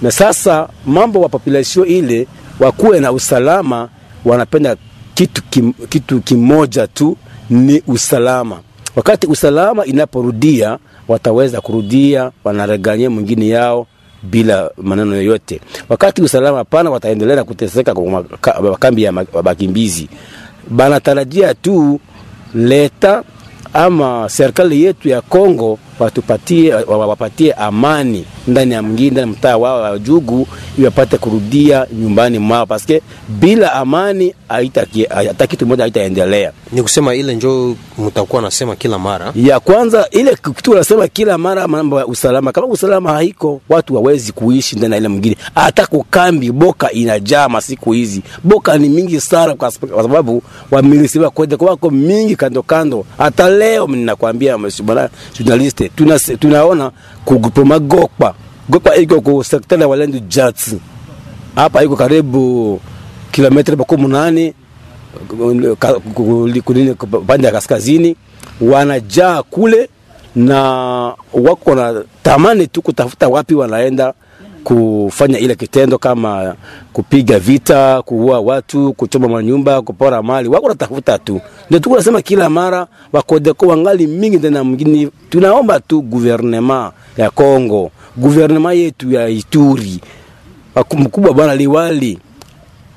Na 0.02 0.10
sasa 0.10 0.68
mambo 0.86 1.20
wa 1.20 1.28
population 1.28 1.88
ile 1.88 2.26
wakuwe 2.60 3.00
na 3.00 3.12
usalama, 3.12 3.88
wanapenda 4.24 4.76
kitu, 5.14 5.42
kim, 5.42 5.72
kitu 5.72 6.20
kimoja 6.20 6.86
tu 6.86 7.16
ni 7.50 7.82
usalama. 7.86 8.60
Wakati 8.98 9.26
usalama 9.26 9.84
inaporudia, 9.86 10.78
wataweza 11.08 11.60
kurudia, 11.60 12.30
wanareganye 12.44 13.08
mwingine 13.08 13.48
yao 13.48 13.86
bila 14.22 14.70
maneno 14.76 15.16
yoyote. 15.16 15.60
Wakati 15.88 16.22
usalama 16.22 16.58
hapana, 16.58 16.90
wataendelea 16.90 17.44
kuteseka 17.44 17.94
kwa 17.94 18.78
kambi 18.78 19.02
ya 19.02 19.12
wakimbizi. 19.32 20.08
Banatarajia 20.70 21.54
tu 21.54 22.00
leta 22.54 23.22
ama 23.74 24.28
serikali 24.28 24.84
yetu 24.84 25.08
ya 25.08 25.20
Kongo 25.20 25.78
watupatie 25.98 26.74
wa- 26.74 27.06
wapatie 27.06 27.52
amani 27.52 28.24
ndani 28.46 28.74
ya 28.74 28.82
mngine 28.82 29.10
ndani 29.10 29.30
mtaa 29.32 29.56
wao 29.56 29.80
wa 29.82 29.98
Jugu 29.98 30.46
ili 30.76 30.84
wapate 30.84 31.18
kurudia 31.18 31.86
nyumbani 32.00 32.38
mwao, 32.38 32.66
paske 32.66 33.02
bila 33.28 33.72
amani 33.72 34.34
hata 35.28 35.46
kitu 35.46 35.66
moja 35.66 35.82
haitaendelea. 35.82 36.52
Ni 36.72 36.82
kusema 36.82 37.14
ile 37.14 37.34
njo 37.34 37.76
mtakuwa 37.98 38.42
nasema 38.42 38.76
kila 38.76 38.98
mara 38.98 39.32
Ya 39.36 39.60
kwanza 39.60 40.08
ile 40.10 40.36
kitu 40.56 40.70
unasema 40.70 41.08
kila 41.08 41.38
mara 41.38 41.68
mambo 41.68 41.98
ya 41.98 42.06
usalama. 42.06 42.52
Kama 42.52 42.66
usalama 42.66 43.12
haiko, 43.12 43.60
watu 43.68 43.94
wawezi 43.94 44.32
kuishi 44.32 44.76
ndani 44.76 44.92
ya 44.92 44.98
ile 44.98 45.08
mwingine. 45.08 45.36
Hata 45.54 45.86
kukambi 45.86 46.52
boka 46.52 46.92
inajaa 46.92 47.48
masiku 47.48 47.92
hizi, 47.92 48.22
boka 48.44 48.78
ni 48.78 48.88
mingi 48.88 49.20
sana, 49.20 49.54
kwa 49.54 49.70
sababu 50.02 50.42
wamilisiwa 50.70 51.30
kwende 51.30 51.56
kwako 51.56 51.70
wako 51.70 51.90
mingi 51.90 52.36
kando 52.36 52.62
kando. 52.62 53.04
Hata 53.18 53.48
leo 53.48 53.86
ninakwambia 53.86 54.58
mheshimiwa 54.58 54.94
bwana 54.94 55.87
journaliste, 55.96 56.36
tuna, 56.36 56.58
tunaona 56.60 56.90
kugupoma 57.24 57.78
Gokpa. 57.78 58.34
Gokpa 58.68 58.96
iko 58.96 59.20
ku 59.20 59.44
sekta 59.44 59.76
ya 59.76 59.88
Walendu 59.88 60.18
Jats. 60.28 60.74
Hapa 61.54 61.82
iko 61.84 61.96
karibu 61.96 62.80
kilomita 63.32 63.76
makumi 63.76 64.08
nane 64.08 64.54
kunini 66.64 66.94
pande 67.26 67.46
ya 67.46 67.52
kaskazini. 67.52 68.16
Wanajaa 68.60 69.42
kule 69.42 69.88
na 70.36 70.60
wako 71.32 71.74
na 71.74 72.04
tamani 72.22 72.66
tu 72.66 72.82
kutafuta 72.82 73.28
wapi 73.28 73.54
wanaenda 73.54 74.14
kufanya 74.72 75.38
ile 75.38 75.54
kitendo 75.54 75.98
kama 75.98 76.54
kupiga 76.92 77.38
vita, 77.38 78.02
kuua 78.02 78.40
watu, 78.40 78.92
kuchoma 78.92 79.28
manyumba, 79.28 79.82
kupora 79.82 80.22
mali, 80.22 80.48
wako 80.48 80.68
natafuta 80.68 81.18
tu. 81.18 81.40
Ndio 81.66 81.80
tuko 81.80 81.96
nasema 81.96 82.22
kila 82.22 82.50
mara 82.50 82.86
wakodeko 83.12 83.66
wangali 83.66 84.06
mingi 84.06 84.38
tena 84.38 84.64
mwingine. 84.64 85.08
Tunaomba 85.30 85.80
tu 85.80 86.02
guvernema 86.02 86.92
ya 87.16 87.30
Kongo, 87.30 87.90
guvernema 88.16 88.72
yetu 88.72 89.12
ya 89.12 89.28
Ituri, 89.28 90.00
mkubwa 90.98 91.32
bwana 91.34 91.54
liwali 91.56 92.18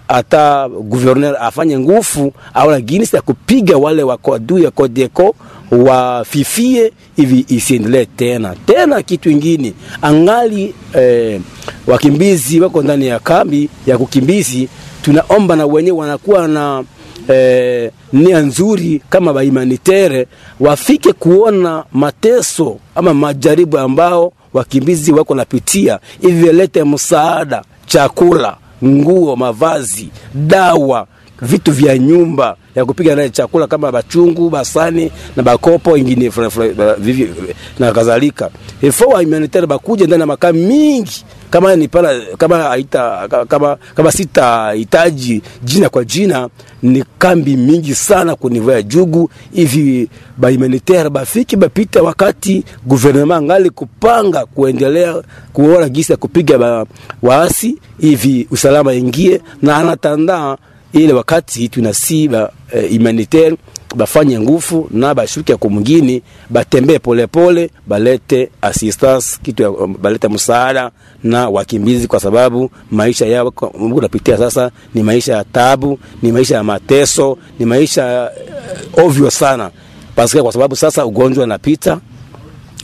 hata 0.07 0.69
guverner 0.69 1.35
afanye 1.39 1.79
ngufu 1.79 2.33
au 2.53 2.71
na 2.71 2.81
ginisi 2.81 3.15
ya 3.15 3.21
kupiga 3.21 3.77
wale 3.77 4.03
wako 4.03 4.33
adui 4.33 4.63
ya 4.63 4.71
Kodeko 4.71 5.35
wafifie 5.71 6.91
hivi 7.15 7.45
isiendelee 7.47 8.05
tena 8.05 8.55
tena. 8.65 9.01
Kitu 9.01 9.29
ingine 9.29 9.73
angali 10.01 10.73
eh, 10.93 11.41
wakimbizi 11.87 12.59
wako 12.61 12.81
ndani 12.83 13.07
ya 13.07 13.19
kambi 13.19 13.69
ya 13.87 13.97
kukimbizi, 13.97 14.69
tunaomba 15.01 15.55
na 15.55 15.65
wenye 15.65 15.91
wanakuwa 15.91 16.47
na 16.47 16.83
eh, 17.27 17.91
nia 18.13 18.39
nzuri 18.39 19.01
kama 19.09 19.33
baimanitere 19.33 20.27
wafike 20.59 21.13
kuona 21.13 21.83
mateso 21.93 22.77
ama 22.95 23.13
majaribu 23.13 23.77
ambao 23.77 24.33
wakimbizi 24.53 25.11
wako 25.11 25.35
napitia, 25.35 25.99
hivi 26.21 26.47
walete 26.47 26.83
msaada, 26.83 27.63
chakula 27.85 28.57
nguo, 28.85 29.35
mavazi, 29.35 30.09
dawa, 30.33 31.07
vitu 31.41 31.71
vya 31.71 31.97
nyumba 31.97 32.55
ya 32.75 32.85
kupiga 32.85 33.15
naye 33.15 33.29
chakula 33.29 33.67
kama 33.67 33.91
bachungu, 33.91 34.49
basani 34.49 35.11
na 35.35 35.43
bakopo 35.43 35.97
ingine 35.97 36.31
na 37.79 37.91
kadhalika. 37.91 38.49
Wa 39.07 39.21
humanitaire 39.23 39.67
bakuje 39.67 40.05
ndani 40.07 40.21
ya 40.21 40.27
makaa 40.27 40.51
mingi 40.51 41.25
kama 41.49 41.75
ni 41.75 41.87
pala 41.87 42.21
kama 42.37 42.57
haita 42.57 43.27
kama 43.47 43.77
kama 43.95 44.11
sita 44.11 44.71
hitaji 44.71 45.41
jina 45.63 45.89
kwa 45.89 46.05
jina, 46.05 46.49
ni 46.83 47.03
kambi 47.17 47.57
mingi 47.57 47.95
sana 47.95 48.35
kunivua 48.35 48.81
Jugu 48.81 49.29
hivi 49.53 50.09
ba 50.37 50.49
humanitaire 50.49 51.09
bafiki 51.09 51.55
bapita, 51.55 52.01
wakati 52.03 52.63
guvernema 52.85 53.41
ngali 53.41 53.69
kupanga 53.69 54.45
kuendelea 54.45 55.15
kuona 55.53 55.89
gisi 55.89 56.11
ya 56.11 56.17
kupiga 56.17 56.57
ba, 56.57 56.85
waasi 57.21 57.77
hivi 57.99 58.47
usalama 58.51 58.93
ingie 58.93 59.41
na 59.61 59.77
anatanda 59.77 60.57
ile 60.93 61.13
wakati 61.13 61.69
tunasiba 61.69 62.51
eh, 62.73 62.91
humanitaire 62.97 63.57
bafanye 63.95 64.39
ngufu 64.39 64.87
na 64.91 65.13
bashuke 65.15 65.55
kwa 65.55 65.69
mwingine 65.69 66.21
batembee 66.49 66.99
polepole, 66.99 67.69
balete 67.87 68.49
assistance 68.61 69.37
kitu 69.43 69.63
ya, 69.63 69.71
balete 70.01 70.27
msaada 70.27 70.91
na 71.23 71.49
wakimbizi, 71.49 72.07
kwa 72.07 72.19
sababu 72.19 72.71
maisha 72.91 73.25
yao 73.25 73.53
unapitia 73.73 74.37
sasa 74.37 74.71
ni 74.93 75.03
maisha 75.03 75.33
ya 75.35 75.43
tabu, 75.43 75.99
ni 76.21 76.31
maisha 76.31 76.55
ya 76.55 76.63
mateso, 76.63 77.37
ni 77.59 77.65
maisha 77.65 78.31
uh, 78.97 79.03
ovyo 79.03 79.31
sana. 79.31 79.71
Paske, 80.15 80.41
kwa 80.41 80.51
sababu 80.53 80.75
sasa 80.75 81.05
ugonjwa 81.05 81.43
unapita 81.43 81.99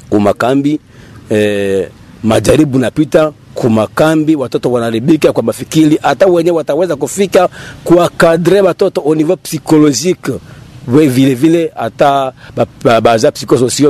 kumakambi 0.09 0.79
eh, 1.29 1.89
majaribu 2.23 2.79
napita 2.79 3.31
kumakambi, 3.61 4.35
watoto 4.35 4.71
wanaribika 4.71 5.33
kwa 5.33 5.43
mafikiri, 5.43 5.99
hata 6.01 6.25
wenyewe 6.27 6.57
wataweza 6.57 6.95
kufika 6.95 7.49
kuwakadre 7.83 8.61
watoto 8.61 9.01
au 9.01 9.15
niveau 9.15 9.37
psychologique. 9.37 10.33
We 10.93 11.07
vile 11.07 11.35
vile 11.35 11.71
hata 11.75 12.33
baza 13.01 13.31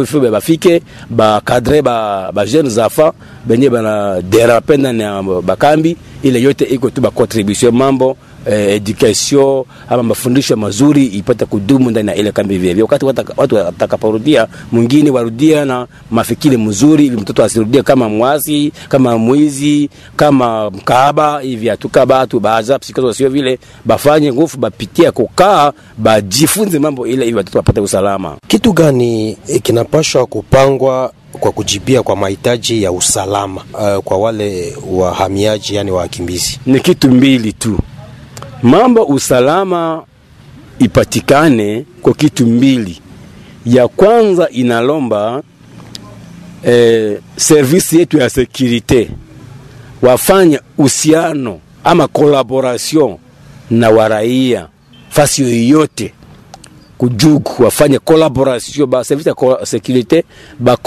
ifo 0.03 0.19
be 0.19 0.29
bafike 0.31 0.81
bakadre 1.09 1.81
ba, 1.81 2.31
ba 2.31 2.45
jeunes 2.45 2.77
enfants 2.77 3.13
benye 3.45 3.69
bana 3.69 4.21
derape 4.21 4.77
ndani 4.77 5.03
ya 5.03 5.23
bakambi, 5.23 5.97
ile 6.23 6.41
yote 6.41 6.65
iko 6.65 6.89
tu 6.89 7.01
ba 7.01 7.11
contribution 7.11 7.75
mambo 7.75 8.17
eh, 8.45 8.75
education 8.75 9.63
ama 9.89 10.03
mafundisho 10.03 10.55
mazuri 10.55 11.05
ipate 11.05 11.45
kudumu 11.45 11.91
ndani 11.91 12.07
ya 12.09 12.15
ile 12.15 12.31
kambi 12.31 12.57
vile 12.57 12.73
vile. 12.73 12.83
Wakati 12.83 13.05
watu 13.37 13.55
watakaporudia, 13.55 14.47
mwingine 14.71 15.09
warudia 15.11 15.65
na 15.65 15.87
mafikiri 16.11 16.57
mzuri, 16.57 17.05
ili 17.05 17.17
mtoto 17.17 17.43
asirudie 17.43 17.83
kama 17.83 18.09
mwasi, 18.09 18.71
kama 18.89 19.17
mwizi, 19.17 19.89
kama 20.15 20.69
mkaba 20.69 21.39
hivi. 21.39 21.69
Atuka 21.69 22.05
batu 22.05 22.39
baza 22.39 22.79
psikozo 22.79 23.13
sio 23.13 23.29
vile, 23.29 23.59
bafanye 23.85 24.33
nguvu, 24.33 24.57
bapitia 24.57 25.11
kukaa, 25.11 25.73
bajifunze 25.97 26.79
mambo 26.79 27.07
ile, 27.07 27.25
ili 27.25 27.35
watoto 27.35 27.57
wapate 27.57 27.79
usalama. 27.81 28.37
kitu 28.47 28.73
gani 28.73 29.37
eh, 29.47 29.61
kinapashwa 29.61 30.25
kupangwa 30.25 31.13
kwa 31.39 31.51
kujibia 31.51 32.03
kwa 32.03 32.15
mahitaji 32.15 32.83
ya 32.83 32.91
usalama 32.91 33.61
uh, 33.73 34.03
kwa 34.03 34.17
wale 34.17 34.77
wahamiaji 34.91 35.75
yani 35.75 35.91
wakimbizi? 35.91 36.59
ni 36.65 36.79
kitu 36.79 37.11
mbili 37.11 37.53
tu. 37.53 37.79
Mambo 38.63 39.03
usalama 39.03 40.03
ipatikane 40.79 41.85
kwa 42.01 42.13
kitu 42.13 42.47
mbili. 42.47 43.01
Ya 43.65 43.87
kwanza 43.87 44.49
inalomba 44.49 45.43
eh, 46.63 47.17
servisi 47.35 47.99
yetu 47.99 48.17
ya 48.17 48.29
sekurite 48.29 49.09
wafanye 50.01 50.59
uhusiano 50.77 51.59
ama 51.83 52.07
collaboration 52.07 53.17
na 53.69 53.89
waraia 53.89 54.67
fasi 55.09 55.41
yoyote 55.41 56.13
kujugu 56.97 57.51
wafanye 57.59 57.99
collaboration 57.99 58.89
ba 58.89 59.03
service 59.03 59.29
ya 59.29 59.65
securite 59.65 60.23
ba 60.59 60.77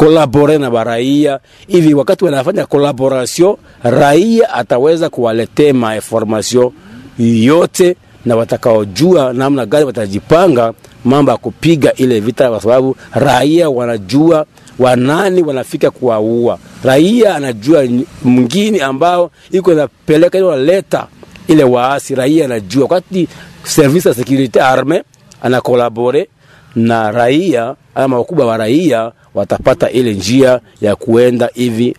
na 0.59 0.71
baraia 0.71 1.41
hivi. 1.69 1.95
Wakati 1.95 2.25
wanafanya 2.25 2.67
collaboration, 2.67 3.57
raia 3.83 4.53
ataweza 4.55 5.09
kuwaletea 5.09 5.75
ma 5.75 5.97
information 5.97 6.73
yote 7.21 7.97
na 8.25 8.37
watakaojua 8.37 9.33
namna 9.33 9.67
gani 9.67 9.85
watajipanga 9.85 10.73
mambo 11.05 11.31
ya 11.31 11.37
kupiga 11.37 11.95
ile 11.95 12.21
vita, 12.21 12.51
kwa 12.51 12.61
sababu 12.61 12.97
raia 13.13 13.71
wanajua 13.71 14.47
wanani 14.79 15.43
wanafika 15.43 15.91
kuwaua. 15.91 16.59
Raia 16.85 17.35
anajua 17.37 17.85
mwingine 18.25 18.81
ambao 18.83 19.31
iko 19.51 19.75
napeleka 19.75 20.39
ile 20.39 20.47
waleta 20.47 21.07
ile 21.49 21.65
waasi, 21.65 22.15
raia 22.15 22.45
anajua 22.45 22.83
wakati 22.83 23.29
service 23.65 24.09
ya 24.09 24.15
security 24.15 24.61
arme 24.61 25.03
anakolabore 25.43 26.29
na 26.77 27.11
raia 27.11 27.75
ama 27.95 28.19
wakubwa 28.19 28.47
wa 28.47 28.57
raia 28.57 29.13
watapata 29.35 29.91
ile 29.91 30.15
njia 30.15 30.61
ya 30.81 30.97
kuenda 30.97 31.51
hivi 31.55 31.97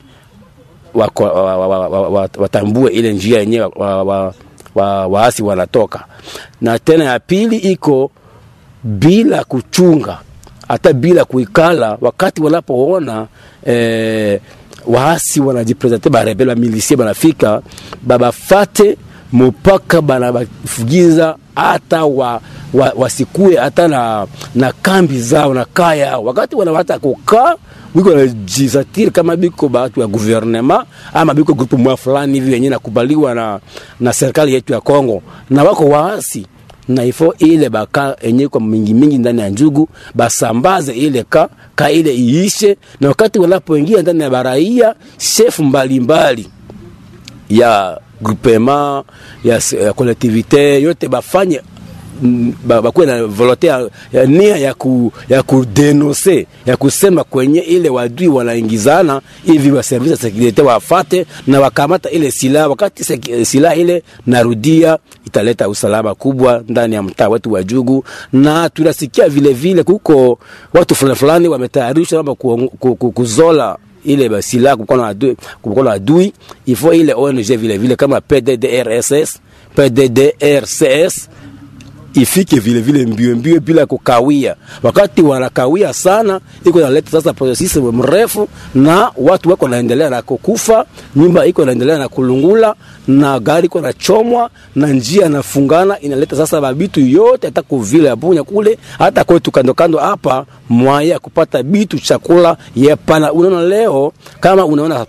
watambue 2.38 2.92
ile 2.92 3.14
njia 3.14 3.40
yenyewe 3.40 3.70
wa, 4.76 4.86
wa, 4.86 4.98
wa, 4.98 5.08
waasi 5.08 5.44
wanatoka. 5.44 6.06
Na 6.62 6.80
tena 6.80 7.04
ya 7.04 7.20
pili 7.20 7.58
iko 7.58 8.12
bila 8.84 9.44
kuchunga 9.44 10.18
hata 10.68 10.94
bila 10.94 11.26
kuikala, 11.26 11.98
wakati 12.02 12.42
wanapoona 12.42 13.28
eh, 13.66 14.40
waasi 14.88 15.40
wanajipresente 15.42 16.10
barebela 16.10 16.56
milisie 16.56 16.98
banafika 16.98 17.62
babafate 18.02 18.98
mupaka 19.32 20.02
banabafugiza 20.02 21.36
hata 21.56 22.06
wa, 22.06 22.42
wa, 22.74 22.94
wasikue 22.96 23.56
hata 23.56 23.88
na, 23.88 24.28
na 24.56 24.72
kambi 24.82 25.22
zao 25.22 25.54
na 25.54 25.66
kaya 25.66 26.18
wakati 26.18 26.56
wanawata 26.56 27.00
kukaa 27.00 27.56
biko 27.96 28.16
najizatiri 28.16 29.12
kama 29.12 29.36
biko 29.36 29.70
batu 29.70 30.00
ya 30.00 30.08
guvernema 30.08 30.86
ama 31.14 31.34
biko 31.34 31.54
grupu 31.54 31.78
mwa 31.78 31.98
fulani 31.98 32.34
hivi 32.40 32.52
wenye 32.54 32.70
nakubaliwa 32.70 33.36
na, 33.36 33.60
na 34.00 34.14
serikali 34.14 34.54
yetu 34.54 34.74
ya 34.74 34.82
Kongo. 34.82 35.22
Na 35.50 35.64
wako 35.64 35.86
waasi 35.86 36.46
na 36.88 37.06
ifo 37.06 37.36
ile 37.40 37.70
baka 37.70 38.16
enye 38.22 38.48
kwa 38.48 38.62
mingi 38.62 38.94
mingi 38.94 39.18
ndani 39.18 39.42
ya 39.42 39.50
njugu 39.50 39.90
basambaze 40.16 40.94
ile 40.94 41.24
ka 41.24 41.50
ka 41.76 41.92
ile 41.92 42.16
iishe, 42.16 42.78
na 43.00 43.08
wakati 43.08 43.40
wanapoingia 43.40 44.02
ndani 44.02 44.22
ya 44.24 44.30
baraia 44.30 44.96
shefu 45.18 45.64
mbalimbali 45.64 46.50
ya 47.50 48.00
groupement 48.22 49.06
ya, 49.44 49.54
ya 49.84 49.92
collectivité 49.94 50.82
yote 50.82 51.08
bafanye 51.08 51.62
bakuwe 52.68 53.06
na 53.06 53.24
volonte 53.26 53.68
ya, 53.68 53.90
ya 54.14 54.26
nia 54.26 54.58
ya, 54.58 54.74
ku, 54.74 55.12
ya 55.30 55.44
kudenonse 55.44 56.48
ya 56.66 56.78
kusema 56.78 57.24
kwenye 57.24 57.60
ile 57.60 57.90
wadui 57.90 58.28
wanaingizana 58.28 59.22
hivi 59.46 59.72
wa 59.72 59.84
service 59.84 60.12
ya 60.12 60.18
sekurite 60.18 60.62
wafate 60.62 61.26
na 61.48 61.60
wakamata 61.60 62.10
ile 62.10 62.32
silaha. 62.32 62.68
Wakati 62.68 63.04
silaha 63.46 63.76
ile 63.76 64.04
narudia, 64.28 64.98
italeta 65.28 65.70
usalama 65.70 66.16
kubwa 66.16 66.64
ndani 66.68 66.96
ya 66.96 67.04
mtaa 67.04 67.30
wetu 67.30 67.52
wa 67.54 67.64
Jugu, 67.64 68.04
na 68.34 68.70
tunasikia 68.70 69.30
vile 69.30 69.54
vile 69.54 69.84
kuko 69.84 70.40
watu 70.74 70.96
fulani 70.96 71.18
fulani 71.18 71.48
wametayarisha 71.48 72.16
kwamba 72.16 72.36
ku, 72.36 72.72
ku, 72.80 72.96
ku, 72.96 73.12
kuzola 73.12 73.78
ile 74.06 74.42
silaha 74.42 74.76
kumkono 74.76 75.06
adui, 75.06 75.38
kumkono 75.62 75.90
adui 75.92 76.34
ifo 76.66 76.94
ile 76.94 77.14
ONG 77.14 77.46
vile 77.58 77.78
vile 77.78 77.96
kama 77.96 78.22
PDDRSS 78.22 79.40
PDDRCS 79.76 81.30
ifike 82.14 82.60
vile 82.60 82.82
vile 82.82 83.06
mbio 83.06 83.36
mbio 83.36 83.60
bila 83.60 83.86
kukawia. 83.86 84.56
Wakati 84.84 85.22
wanakawia 85.22 85.94
sana, 85.94 86.40
iko 86.66 86.80
naleta 86.80 87.12
sasa 87.12 87.34
prosesi 87.34 87.80
mrefu, 87.80 88.48
na 88.76 89.12
watu 89.18 89.50
wako 89.50 89.68
naendelea 89.68 90.10
na 90.10 90.22
kukufa, 90.22 90.86
nyumba 91.16 91.46
iko 91.46 91.66
naendelea 91.66 91.98
na 91.98 92.08
kulungula, 92.10 92.76
na 93.08 93.40
gari 93.40 93.66
iko 93.66 93.82
nachomwa, 93.82 94.50
na 94.76 94.88
njia 94.88 95.30
nafungana, 95.30 96.00
inaleta 96.00 96.36
sasa 96.36 96.62
mabitu 96.62 97.00
yote, 97.00 97.48
hata 97.48 97.62
kuvile 97.62 98.08
ya 98.08 98.16
bunya 98.16 98.44
kule, 98.44 98.78
hata 99.00 99.24
kwetu 99.24 99.52
kando 99.52 99.74
kando 99.74 99.98
hapa 99.98 100.46
mwaya 100.70 101.20
kupata 101.20 101.64
bitu 101.64 102.00
chakula 102.00 102.58
yepana. 102.76 103.34
Unaona 103.34 103.62
leo 103.62 104.14
kama 104.40 104.66
unaona 104.66 105.06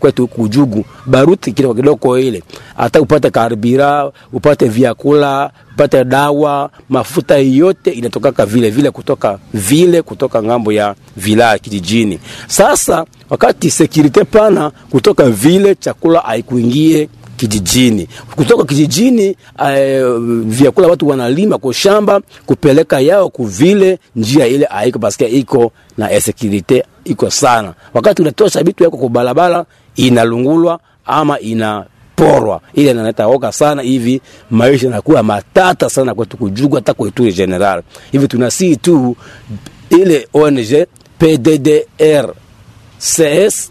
kwetu 0.00 0.26
kujugu 0.28 0.84
baruti 1.06 1.52
kidogo 1.52 1.74
kidogo 1.74 2.18
ile, 2.18 2.42
hata 2.76 3.00
upate 3.00 3.30
karibira, 3.30 4.12
upate 4.32 4.68
vyakula 4.68 5.50
upate 5.76 6.04
dawa, 6.04 6.70
mafuta 6.88 7.36
yote 7.38 7.90
inatokaka 7.90 8.46
vile 8.46 8.70
vile 8.70 8.90
kutoka 8.90 9.38
vile 9.54 10.02
kutoka 10.02 10.42
ng'ambo 10.42 10.72
ya 10.72 10.94
vilaya 11.16 11.58
kijijini. 11.58 12.18
Sasa 12.46 13.04
wakati 13.30 13.70
sekirite 13.70 14.24
pana 14.24 14.70
kutoka 14.90 15.30
vile 15.30 15.74
chakula 15.74 16.20
haikuingie 16.20 17.08
kijijini, 17.36 18.08
kutoka 18.36 18.64
kijijini 18.64 19.36
uh, 19.58 20.16
vyakula 20.44 20.88
watu 20.88 21.08
wanalima 21.08 21.58
kwa 21.58 21.74
shamba 21.74 22.20
kupeleka 22.46 23.00
yao 23.00 23.28
kuvile, 23.28 23.98
njia 24.16 24.46
ile 24.46 24.64
haiko 24.64 24.98
paske 24.98 25.26
iko 25.26 25.72
na 25.98 26.12
insekirite 26.12 26.84
iko 27.04 27.30
sana. 27.30 27.74
Wakati 27.94 28.22
unatosha 28.22 28.62
vitu 28.62 28.84
yako 28.84 28.96
kwa 28.96 29.08
barabara 29.08 29.64
inalungulwa 29.96 30.80
ama 31.06 31.40
ina 31.40 31.84
porwa 32.16 32.60
ile 32.74 32.90
inaleta 32.90 33.26
oga 33.26 33.52
sana 33.52 33.82
hivi, 33.82 34.20
maisha 34.50 34.86
yanakuwa 34.86 35.22
matata 35.22 35.90
sana 35.90 36.14
kwetu 36.14 36.36
kujugwa, 36.36 36.78
hata 36.78 36.94
kwetu 36.94 37.32
general 37.32 37.82
hivi. 38.12 38.28
Tunasii 38.28 38.76
tu 38.76 39.16
ile 39.90 40.28
ONG 40.34 40.86
PDDR 41.18 42.34
CS 42.98 43.70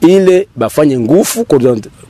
ile 0.00 0.48
bafanye 0.56 0.98
nguvu, 1.00 1.44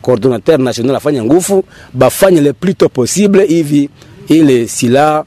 coordinateur 0.02 0.58
national 0.60 0.96
afanye 0.96 1.22
nguvu, 1.22 1.64
bafanye 1.92 2.40
le 2.40 2.52
plus 2.52 2.74
tôt 2.74 2.88
possible 2.88 3.46
hivi 3.46 3.90
ile 4.28 4.68
silaha 4.68 5.24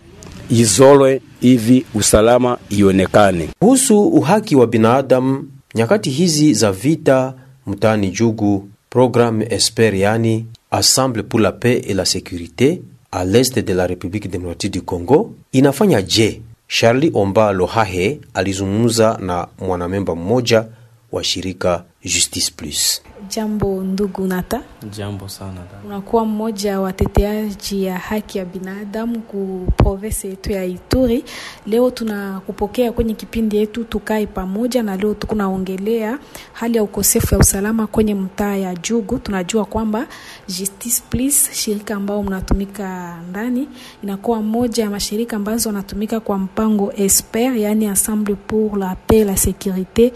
izolwe 0.49 1.21
hivi 1.41 1.85
usalama 1.95 2.57
ionekane. 2.69 3.49
Kuhusu 3.59 4.07
uhaki 4.07 4.55
wa 4.55 4.67
binadamu 4.67 5.47
nyakati 5.75 6.09
hizi 6.09 6.53
za 6.53 6.71
vita 6.71 7.33
mtaani 7.67 8.09
Jugu, 8.11 8.69
programme 8.89 9.45
Esper 9.49 9.93
yani 9.95 10.45
Assemble 10.71 11.23
pour 11.23 11.39
la 11.39 11.51
paix 11.51 11.81
et 11.87 11.93
la 11.93 12.05
sécurité 12.05 12.81
à 13.11 13.25
l'est 13.25 13.57
de 13.57 13.73
la 13.73 13.85
République 13.87 14.29
démocratique 14.29 14.71
du 14.73 14.81
Congo 14.81 15.35
inafanya 15.53 15.99
je? 16.07 16.39
Charli 16.67 17.09
Omba 17.13 17.51
Lohahe 17.51 18.19
alizungumza 18.33 19.17
na 19.21 19.47
mwanamemba 19.59 20.15
mmoja 20.15 20.65
wa 21.11 21.23
shirika 21.23 21.83
Justice 22.03 22.51
Plus. 22.55 23.01
Jambo 23.39 23.83
ndugu 23.83 24.27
Nata. 24.27 24.61
Jambo 24.97 25.27
sana 25.27 25.53
dada. 25.53 25.85
Unakuwa 25.85 26.25
mmoja 26.25 26.77
wa 26.79 26.83
wateteaji 26.83 27.83
ya 27.83 27.97
haki 27.97 28.37
ya 28.37 28.45
binadamu 28.45 29.19
ku 29.19 29.67
province 29.77 30.27
yetu 30.27 30.51
ya 30.51 30.65
Ituri. 30.65 31.23
Leo 31.67 31.91
tunakupokea 31.91 32.91
kwenye 32.91 33.13
kipindi 33.13 33.57
yetu 33.57 33.83
tukae 33.83 34.25
pamoja, 34.27 34.83
na 34.83 34.95
leo 34.97 35.13
tukunaongelea 35.13 36.19
hali 36.53 36.77
ya 36.77 36.83
ukosefu 36.83 37.35
ya 37.35 37.39
usalama 37.39 37.87
kwenye 37.87 38.15
mtaa 38.15 38.55
ya 38.55 38.75
Jugu. 38.75 39.17
Tunajua 39.17 39.65
kwamba 39.65 40.07
Justice 40.47 41.03
Please, 41.09 41.53
shirika 41.53 41.95
ambao 41.95 42.23
mnatumika 42.23 43.15
ndani, 43.29 43.67
inakuwa 44.03 44.41
mmoja 44.41 44.83
ya 44.83 44.89
mashirika 44.89 45.35
ambazo 45.35 45.69
wanatumika 45.69 46.19
kwa 46.19 46.37
mpango 46.37 46.93
Esper, 46.97 47.57
yani 47.57 47.85
Ensemble 47.85 48.35
pour 48.35 48.77
la 48.79 48.95
paix 49.07 49.25
la 49.25 49.33
sécurité 49.37 50.11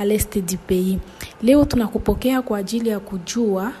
à 0.00 0.04
l'est 0.04 0.38
du 0.38 0.56
pays. 0.56 0.98
Leo 1.42 1.64
tunakupokea 1.64 2.42
kwa 2.42 2.58
ajili 2.58 2.88
ya 2.88 3.00
kujua 3.00 3.72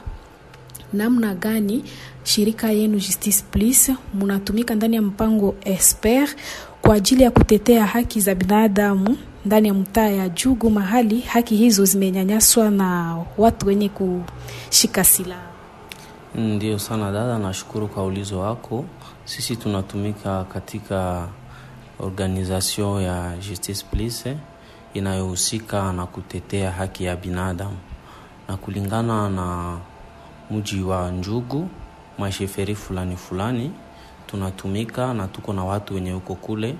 namna 0.92 1.34
gani 1.34 1.84
shirika 2.24 2.70
yenu 2.70 2.98
Justice 2.98 3.44
Plus 3.50 3.90
munatumika 4.14 4.74
ndani 4.74 4.96
ya 4.96 5.02
mpango 5.02 5.54
Esper 5.64 6.28
kwa 6.82 6.94
ajili 6.94 7.22
ya 7.22 7.30
kutetea 7.30 7.86
haki 7.86 8.20
za 8.20 8.34
binadamu 8.34 9.16
ndani 9.46 9.68
ya 9.68 9.74
mtaa 9.74 10.08
ya 10.08 10.28
Jugu, 10.28 10.70
mahali 10.70 11.20
haki 11.20 11.56
hizo 11.56 11.84
zimenyanyaswa 11.84 12.70
na 12.70 13.16
watu 13.38 13.66
wenye 13.66 13.88
kushika 13.88 15.04
silaha. 15.04 15.46
Ndio 16.34 16.78
sana 16.78 17.12
dada, 17.12 17.38
nashukuru 17.38 17.88
kwa 17.88 18.04
ulizo 18.04 18.38
wako. 18.40 18.84
Sisi 19.24 19.56
tunatumika 19.56 20.44
katika 20.44 21.28
organisation 22.00 23.02
ya 23.02 23.36
Justice 23.48 23.84
Plus 23.90 24.24
inayohusika 24.94 25.92
na 25.92 26.06
kutetea 26.06 26.70
haki 26.70 27.04
ya 27.04 27.16
binadamu 27.16 27.76
na 28.48 28.56
kulingana 28.56 29.30
na 29.30 29.78
mji 30.50 30.82
wa 30.82 31.10
Njugu 31.10 31.68
masheferi 32.18 32.74
fulani 32.74 33.16
fulani 33.16 33.72
tunatumika 34.26 35.14
na 35.14 35.28
tuko 35.28 35.52
na 35.52 35.64
watu 35.64 35.94
wenye 35.94 36.12
huko 36.12 36.34
kule 36.34 36.74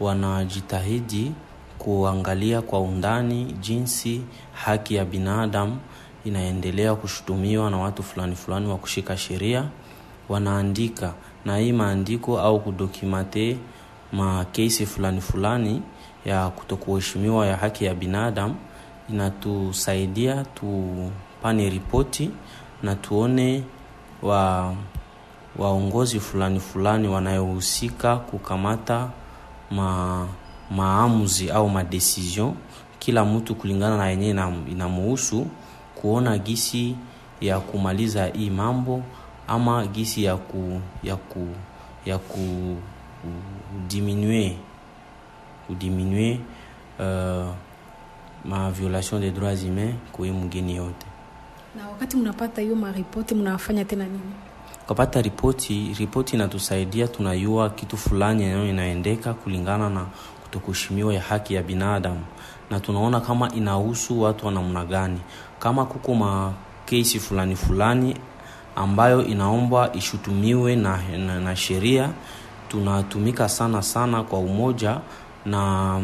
wanajitahidi 0.00 1.32
kuangalia 1.78 2.62
kwa 2.62 2.80
undani 2.80 3.44
jinsi 3.44 4.22
haki 4.52 4.94
ya 4.94 5.04
binadamu 5.04 5.78
inaendelea 6.24 6.94
kushutumiwa 6.94 7.70
na 7.70 7.76
watu 7.76 8.02
fulani 8.02 8.36
fulani 8.36 8.66
wa 8.68 8.76
kushika 8.76 9.16
sheria. 9.16 9.64
Wanaandika 10.28 11.14
na 11.44 11.56
hii 11.58 11.72
maandiko 11.72 12.40
au 12.40 12.60
kudokimate 12.60 13.56
makesi 14.12 14.86
fulani 14.86 15.20
fulani 15.20 15.82
ya 16.26 16.48
kutokuheshimiwa 16.50 17.46
ya 17.46 17.56
haki 17.56 17.84
ya 17.84 17.94
binadamu 17.94 18.54
inatusaidia 19.10 20.44
tupane 20.44 21.70
ripoti 21.70 22.30
na 22.82 22.94
tuone 22.94 23.62
wa 24.22 24.74
waongozi 25.58 26.20
fulani 26.20 26.60
fulani 26.60 27.08
wanayohusika 27.08 28.16
kukamata 28.16 29.10
ma, 29.70 30.26
maamuzi 30.70 31.50
au 31.50 31.68
madecision, 31.68 32.54
kila 32.98 33.24
mtu 33.24 33.54
kulingana 33.54 33.96
na 33.96 34.08
yenyewe 34.10 34.52
inamuhusu, 34.70 35.46
kuona 35.94 36.38
gisi 36.38 36.96
ya 37.40 37.60
kumaliza 37.60 38.26
hii 38.26 38.50
mambo 38.50 39.02
ama 39.48 39.86
gisi 39.86 40.24
ya 40.24 40.36
ku 40.36 40.80
ya 41.02 41.16
ku 41.16 41.48
ya 42.06 42.18
ku 42.18 42.76
ku 43.22 43.28
diminue 43.88 44.56
kudiminue 45.66 46.40
uh, 46.98 47.46
ma 48.44 48.70
violation 48.70 49.20
des 49.20 49.30
droits 49.30 49.64
humains 49.64 49.94
kwa 50.12 50.26
mgeni 50.26 50.76
yote. 50.76 51.06
Na 51.76 51.88
wakati 51.88 52.16
mnapata 52.16 52.62
hiyo 52.62 52.76
maripoti 52.76 53.34
mnafanya 53.34 53.84
tena 53.84 54.04
nini? 54.04 54.20
Kapata 54.88 55.22
ripoti 55.22 55.96
ripoti 55.98 56.36
inatusaidia 56.36 57.08
tunayua 57.08 57.70
kitu 57.70 57.96
fulani 57.96 58.44
eneo 58.44 58.66
inaendeka 58.68 59.34
kulingana 59.34 59.90
na 59.90 60.06
kutokuheshimiwa 60.42 61.14
ya 61.14 61.20
haki 61.20 61.54
ya 61.54 61.62
binadamu 61.62 62.20
na 62.70 62.80
tunaona 62.80 63.20
kama 63.20 63.52
inahusu 63.52 64.22
watu 64.22 64.46
wa 64.46 64.52
namna 64.52 64.84
gani 64.84 65.20
kama 65.58 65.84
kuko 65.84 66.14
makesi 66.14 67.20
fulani 67.20 67.56
fulani 67.56 68.16
ambayo 68.76 69.24
inaombwa 69.26 69.96
ishutumiwe 69.96 70.76
na, 70.76 70.98
na, 71.18 71.40
na 71.40 71.56
sheria 71.56 72.10
tunatumika 72.68 73.48
sana 73.48 73.82
sana 73.82 74.22
kwa 74.22 74.38
umoja 74.38 75.00
na 75.46 76.00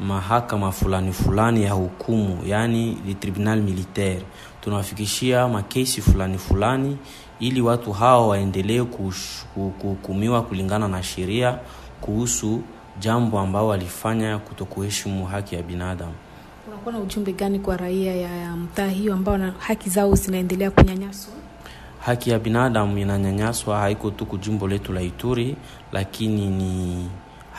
mahakama 0.00 0.72
fulani 0.72 1.12
fulani 1.12 1.62
ya 1.62 1.72
hukumu 1.72 2.38
yaani 2.46 2.98
le 3.06 3.14
tribunal 3.14 3.60
militaire. 3.60 4.22
Tunawafikishia 4.60 5.48
makesi 5.48 6.00
fulani 6.02 6.38
fulani 6.38 6.96
ili 7.40 7.60
watu 7.60 7.92
hawa 7.92 8.28
waendelee 8.28 8.82
kuhukumiwa 8.82 10.42
kulingana 10.42 10.88
na 10.88 11.02
sheria 11.02 11.58
kuhusu 12.00 12.60
jambo 13.00 13.38
ambao 13.38 13.68
walifanya 13.68 14.38
kutokuheshimu 14.38 15.26
haki 15.26 15.54
ya 15.54 15.62
binadamu. 15.62 16.12
Unakuwa 16.68 16.92
na 16.92 17.00
ujumbe 17.00 17.32
gani 17.32 17.58
kwa 17.58 17.76
raia 17.76 18.14
ya, 18.16 18.36
ya 18.36 18.56
mtaa 18.56 18.88
hiyo 18.88 19.14
ambao 19.14 19.38
na 19.38 19.52
haki 19.58 19.90
zao 19.90 20.14
zinaendelea 20.14 20.70
kunyanyaswa? 20.70 21.34
Haki 22.00 22.30
ya 22.30 22.38
binadamu 22.38 22.98
inanyanyaswa 22.98 23.78
haiko 23.78 24.10
tu 24.10 24.26
kujimbo 24.26 24.68
letu 24.68 24.92
la 24.92 25.02
ituri 25.02 25.56
lakini 25.92 26.46
ni 26.46 27.08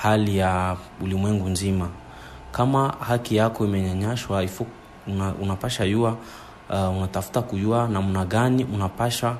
hali 0.03 0.37
ya 0.37 0.77
ulimwengu 1.01 1.49
nzima. 1.49 1.89
Kama 2.51 2.93
haki 2.99 3.35
yako 3.35 3.65
imenyanyashwa 3.65 4.43
ifu 4.43 4.65
una, 5.07 5.33
unapasha 5.41 5.83
yua 5.83 6.17
uh, 6.69 6.97
unatafuta 6.97 7.41
kujua 7.41 7.87
namna 7.87 8.25
gani 8.25 8.63
unapasha 8.63 9.35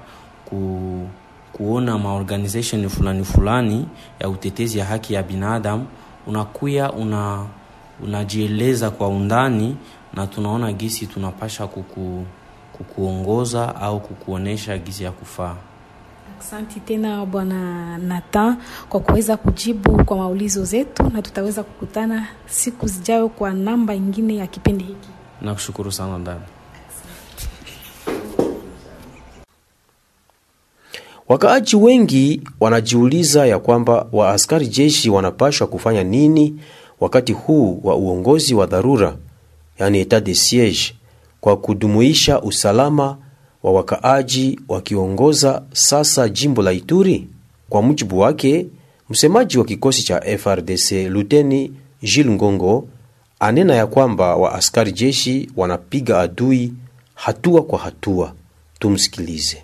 ku, 0.45 1.07
kuona 1.53 1.97
maorganization 1.97 2.89
fulani 2.89 3.23
fulani 3.23 3.87
ya 4.19 4.29
utetezi 4.29 4.77
ya 4.79 4.85
haki 4.85 5.13
ya 5.13 5.23
binadamu 5.23 5.85
unakuya 6.27 6.91
una 6.91 7.45
unajieleza 8.03 8.89
kwa 8.89 9.07
undani 9.07 9.77
na 10.13 10.27
tunaona 10.27 10.73
gisi 10.73 11.07
tunapasha 11.07 11.67
kuku, 11.67 12.25
kukuongoza 12.73 13.75
au 13.75 13.99
kukuonesha 13.99 14.77
gisi 14.77 15.03
ya 15.03 15.11
kufaa 15.11 15.55
Asante 16.53 16.79
tena 16.79 17.25
Bwana 17.25 17.97
Nathan 17.97 18.57
kwa 18.89 18.99
kuweza 18.99 19.37
kujibu 19.37 20.03
kwa 20.05 20.17
maulizo 20.17 20.65
zetu, 20.65 21.09
na 21.13 21.21
tutaweza 21.21 21.63
kukutana 21.63 22.27
siku 22.45 22.87
zijayo 22.87 23.29
kwa 23.29 23.53
namba 23.53 23.95
ingine 23.95 24.35
ya 24.35 24.47
kipindi 24.47 24.83
hiki. 24.83 25.09
nakushukuru 25.41 25.91
sana 25.91 26.19
dada 26.19 26.41
Wakaaji 31.29 31.75
wengi 31.75 32.41
wanajiuliza 32.59 33.45
ya 33.45 33.59
kwamba 33.59 34.07
waaskari 34.11 34.67
jeshi 34.67 35.09
wanapashwa 35.09 35.67
kufanya 35.67 36.03
nini 36.03 36.59
wakati 36.99 37.33
huu 37.33 37.79
wa 37.83 37.95
uongozi 37.95 38.53
wa 38.55 38.65
dharura, 38.65 39.15
yani 39.79 39.99
etat 39.99 40.23
de 40.23 40.33
siege, 40.35 40.95
kwa 41.41 41.57
kudumuisha 41.57 42.41
usalama 42.41 43.17
wa 43.63 43.71
wakaaji 43.71 44.59
wakiongoza 44.69 45.63
sasa 45.73 46.29
jimbo 46.29 46.61
la 46.61 46.71
Ituri. 46.71 47.27
Kwa 47.69 47.81
mujibu 47.81 48.19
wake, 48.19 48.65
msemaji 49.09 49.57
wa 49.57 49.65
kikosi 49.65 50.03
cha 50.03 50.21
FRDC 50.37 50.91
Luteni 50.91 51.71
Jules 52.01 52.31
Ngongo 52.31 52.87
anena 53.39 53.75
ya 53.75 53.87
kwamba 53.87 54.35
waaskari 54.35 54.91
jeshi 54.91 55.49
wanapiga 55.57 56.19
adui 56.19 56.73
hatua 57.15 57.61
kwa 57.63 57.79
hatua. 57.79 58.33
Tumsikilize. 58.79 59.63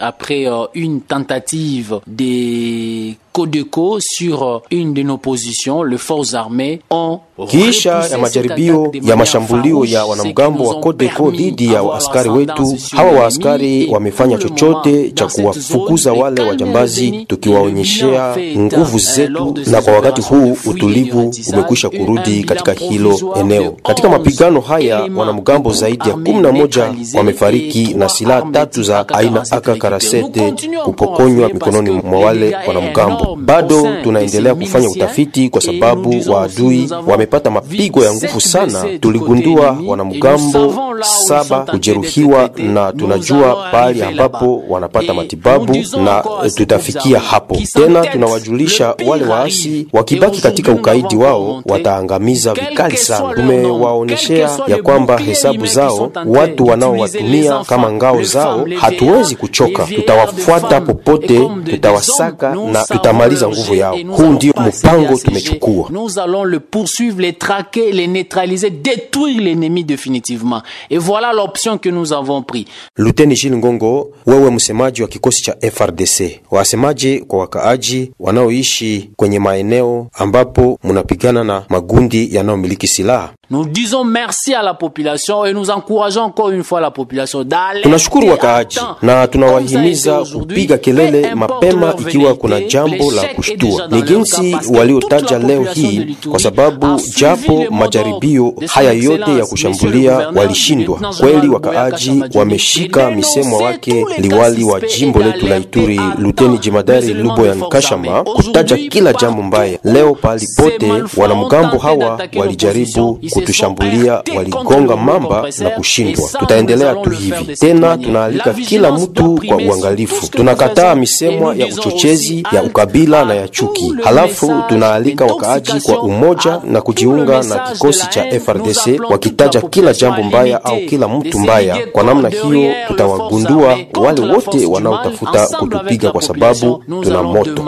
Après 0.00 0.44
euh, 0.46 0.68
une 0.74 1.00
tentative 1.00 2.00
de 2.06 3.14
Codeco 3.32 3.98
sur 4.00 4.42
euh, 4.42 4.58
une 4.70 4.94
de 4.94 5.02
nos 5.02 5.18
positions, 5.18 5.82
les 5.82 5.98
forces 5.98 6.34
armées 6.34 6.80
ont 6.90 7.20
Kisha 7.48 8.08
ya 8.10 8.18
majaribio 8.18 8.92
ya 9.02 9.16
mashambulio 9.16 9.84
ya 9.84 10.04
wanamgambo 10.04 10.64
wa 10.64 10.74
kodeko 10.80 11.22
Codeco 11.24 11.30
dhidi 11.36 11.66
ya 11.72 11.80
askari 11.94 12.28
waaskari 12.28 12.30
wetu, 12.30 12.76
hawa 12.96 13.10
waaskari 13.12 13.88
wamefanya 13.90 14.38
chochote 14.38 15.10
cha 15.10 15.26
kuwafukuza 15.26 16.12
wale 16.12 16.42
le 16.42 16.48
wajambazi, 16.48 17.24
tukiwaonyeshea 17.28 18.36
nguvu 18.56 18.96
euh, 18.98 19.04
zetu, 19.14 19.54
na 19.66 19.82
kwa 19.82 19.92
wakati 19.92 20.20
huu 20.22 20.56
utulivu 20.66 21.34
umekwisha 21.52 21.90
kurudi 21.90 22.44
katika 22.44 22.72
hilo 22.72 23.34
eneo. 23.40 23.76
Katika 23.82 24.08
mapigano 24.08 24.60
haya 24.60 25.00
wanamgambo 25.16 25.72
zaidi 25.72 26.08
ya 26.08 26.14
kumi 26.14 26.32
na 26.40 26.52
moja 26.52 26.94
wamefariki 27.14 27.94
na 27.94 28.08
silaha 28.08 28.42
tatu 28.52 28.82
za 28.82 29.08
aina 29.08 29.40
AK-47 29.40 29.98
AK-47 29.98 30.20
Nous 30.20 30.32
continuons 30.50 30.80
encore 30.80 30.82
à 30.82 30.84
kupokonywa 30.84 31.48
mikononi 31.48 31.90
mwa 31.90 32.20
wale 32.20 32.48
est 32.48 32.68
wanamgambo. 32.68 33.17
Bado 33.36 33.86
tunaendelea 34.02 34.54
kufanya 34.54 34.90
utafiti 34.90 35.48
kwa 35.48 35.60
sababu 35.60 36.14
waadui 36.28 36.90
wamepata 37.06 37.50
mapigo 37.50 38.04
ya 38.04 38.14
nguvu 38.14 38.40
sana. 38.40 38.84
Tuligundua 39.00 39.78
wanamgambo 39.86 40.74
saba 41.00 41.58
kujeruhiwa 41.60 42.50
na 42.56 42.92
tunajua 42.92 43.68
pahali 43.72 44.02
ambapo 44.02 44.62
wanapata 44.68 45.14
matibabu 45.14 45.76
na 46.04 46.24
tutafikia 46.54 47.20
hapo 47.20 47.56
tena. 47.72 48.06
Tunawajulisha 48.06 48.94
wale 49.06 49.24
waasi 49.24 49.86
wakibaki 49.92 50.40
katika 50.40 50.72
ukaidi 50.72 51.16
wao 51.16 51.62
wataangamiza 51.66 52.54
vikali 52.54 52.96
sana. 52.96 53.34
Tumewaonyeshea 53.34 54.50
ya 54.66 54.82
kwamba 54.82 55.18
hesabu 55.18 55.66
zao 55.66 56.10
watu 56.26 56.66
wanaowatumia 56.66 57.64
kama 57.64 57.92
ngao 57.92 58.22
zao 58.22 58.66
hatuwezi 58.80 59.36
kuchoka, 59.36 59.84
tutawafuata 59.84 60.80
popote, 60.80 61.48
tutawasaka 61.70 62.48
na 62.54 62.84
savons 62.84 62.88
tutamaliza 63.08 63.46
leur 63.46 63.54
nguvu 63.56 63.74
yao. 63.74 63.96
Huu 64.16 64.32
ndio 64.32 64.52
mpango 64.82 65.16
tumechukua. 65.18 65.88
Nous 65.90 66.18
allons 66.18 66.44
le 66.44 66.60
poursuivre, 66.60 67.20
les 67.20 67.32
traquer, 67.32 67.92
les 67.92 68.06
neutraliser, 68.06 68.70
détruire 68.70 69.40
l'ennemi 69.40 69.84
définitivement. 69.84 70.62
Et 70.90 70.98
voilà 70.98 71.32
l'option 71.32 71.78
que 71.78 71.88
nous 71.90 72.12
avons 72.12 72.42
pris. 72.42 72.66
Luteni 72.96 73.36
Jil 73.36 73.56
Ngongo, 73.56 74.10
wewe 74.26 74.50
msemaji 74.50 75.02
wa 75.02 75.08
kikosi 75.08 75.42
cha 75.42 75.56
FRDC, 75.72 76.40
wasemaje 76.50 77.20
kwa 77.20 77.38
wakaaji 77.38 78.12
wanaoishi 78.20 79.10
kwenye 79.16 79.38
maeneo 79.38 80.06
ambapo 80.12 80.78
munapigana 80.82 81.44
na 81.44 81.64
magundi 81.68 82.34
yanayomiliki 82.34 82.86
silaha? 82.86 83.30
Nous 83.50 83.64
disons 83.64 84.04
merci 84.04 84.52
à 84.54 84.62
la 84.62 84.74
population 84.74 85.46
et 85.46 85.54
nous 85.54 85.70
encourageons 85.70 86.20
encore 86.20 86.50
une 86.50 86.62
fois 86.62 86.80
la 86.82 86.90
population 86.90 87.44
d'aller 87.44 87.80
Tunashukuru 87.80 88.28
wakaaji 88.30 88.80
na 89.02 89.26
tunawahimiza 89.26 90.24
kupiga 90.24 90.78
kelele 90.78 91.34
mapema 91.34 91.94
ikiwa 92.00 92.34
kuna 92.34 92.60
jambo 92.60 93.12
la 93.12 93.22
kushtua. 93.24 93.88
Ni 93.90 94.02
jinsi 94.02 94.56
waliotaja 94.78 95.38
leo 95.38 95.62
hii, 95.64 96.16
kwa 96.30 96.40
sababu 96.40 97.00
japo 97.16 97.64
majaribio 97.70 98.54
haya 98.68 98.92
yote 98.92 99.38
ya 99.38 99.46
kushambulia 99.46 100.12
walishindwa 100.34 100.98
kweli. 101.20 101.48
Wakaaji 101.48 102.24
wameshika 102.34 103.10
misemo 103.10 103.56
wake 103.58 104.06
liwali 104.18 104.64
wa 104.64 104.80
jimbo 104.80 105.18
letu 105.18 105.46
la 105.46 105.56
Ituri, 105.56 106.00
Luteni 106.18 106.58
Jemadari 106.58 107.14
Luboyan 107.14 107.60
Kashama, 107.68 108.24
kutaja 108.24 108.76
kila 108.76 109.12
jambo 109.12 109.42
mbaya. 109.42 109.78
Leo 109.84 110.14
pahali 110.14 110.48
pote 110.56 110.92
wanamgambo 111.16 111.78
hawa 111.78 112.20
walijaribu 112.36 113.18
kutushambulia, 113.40 114.22
waligonga 114.36 114.96
mamba 114.96 115.48
na 115.58 115.70
kushindwa. 115.70 116.28
Tutaendelea 116.38 116.94
tu 116.94 117.10
hivi 117.10 117.56
tena, 117.56 117.98
tunaalika 117.98 118.52
kila 118.54 118.92
mtu 118.92 119.40
kwa 119.46 119.56
uangalifu. 119.56 120.30
Tunakataa 120.30 120.94
misemwa 120.94 121.54
ya 121.56 121.66
uchochezi 121.66 122.44
ya 122.52 122.62
ukabila 122.62 123.24
na 123.24 123.34
ya 123.34 123.48
chuki. 123.48 123.94
Halafu 124.04 124.62
tunaalika 124.68 125.24
wakaaji 125.24 125.80
kwa 125.80 126.02
umoja 126.02 126.60
na 126.64 126.80
kujiunga 126.80 127.42
na 127.42 127.58
kikosi 127.58 128.06
cha 128.10 128.40
FRDC 128.40 129.00
wakitaja 129.10 129.60
kila 129.60 129.92
jambo 129.92 130.22
mbaya 130.22 130.64
au 130.64 130.76
kila 130.80 131.08
mtu 131.08 131.38
mbaya. 131.38 131.86
Kwa 131.92 132.02
namna 132.04 132.28
hiyo, 132.28 132.74
tutawagundua 132.88 133.78
wale 134.00 134.20
wote 134.32 134.66
wanaotafuta 134.66 135.46
kutupiga 135.46 136.10
kwa 136.12 136.22
sababu 136.22 136.84
tuna 137.02 137.22
moto. 137.22 137.62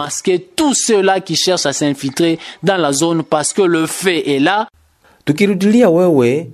Tukirudilia 5.31 5.91
wewe 5.91 6.47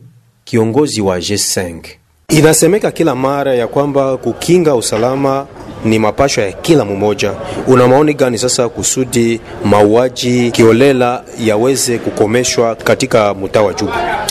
kiongozi 0.44 1.00
wa 1.00 1.18
G5, 1.18 1.80
inasemeka 2.28 2.90
kila 2.90 3.14
mara 3.14 3.54
ya 3.54 3.66
kwamba 3.68 4.16
kukinga 4.16 4.74
usalama 4.74 5.46
ni 5.84 5.98
mapasho 5.98 6.40
ya 6.40 6.52
kila 6.52 6.84
mmoja. 6.84 7.32
Una 7.66 7.88
maoni 7.88 8.14
gani 8.14 8.38
sasa 8.38 8.68
kusudi 8.68 9.40
mauaji 9.64 10.50
kiolela 10.50 11.22
yaweze 11.40 11.98
kukomeshwa 11.98 12.74
katika 12.74 13.34
mtaa 13.34 13.62
wa 13.62 13.74
Juba? 13.74 14.26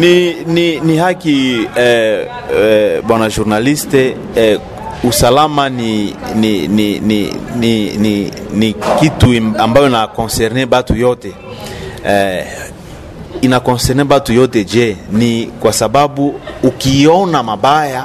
ni, 0.00 0.34
ni, 0.34 0.80
ni 0.80 0.96
haki 0.96 1.66
eh, 1.76 2.26
eh, 2.60 3.02
bwana 3.02 3.30
journaliste 3.30 4.16
eh, 4.36 4.60
usalama 5.04 5.68
ni, 5.68 6.14
ni, 6.34 6.68
ni, 6.68 6.98
ni, 6.98 7.32
ni, 7.58 7.90
ni, 7.96 8.32
ni 8.54 8.74
kitu 9.00 9.26
ambayo 9.58 9.88
na 9.88 10.06
concerne 10.06 10.66
batu 10.66 10.94
yote 10.96 11.32
eh, 12.08 12.46
ina 13.46 13.60
concerne 13.60 14.04
batu 14.04 14.32
yote. 14.32 14.64
Je, 14.64 14.96
ni 15.12 15.46
kwa 15.60 15.72
sababu 15.72 16.34
ukiona 16.62 17.42
mabaya 17.42 18.04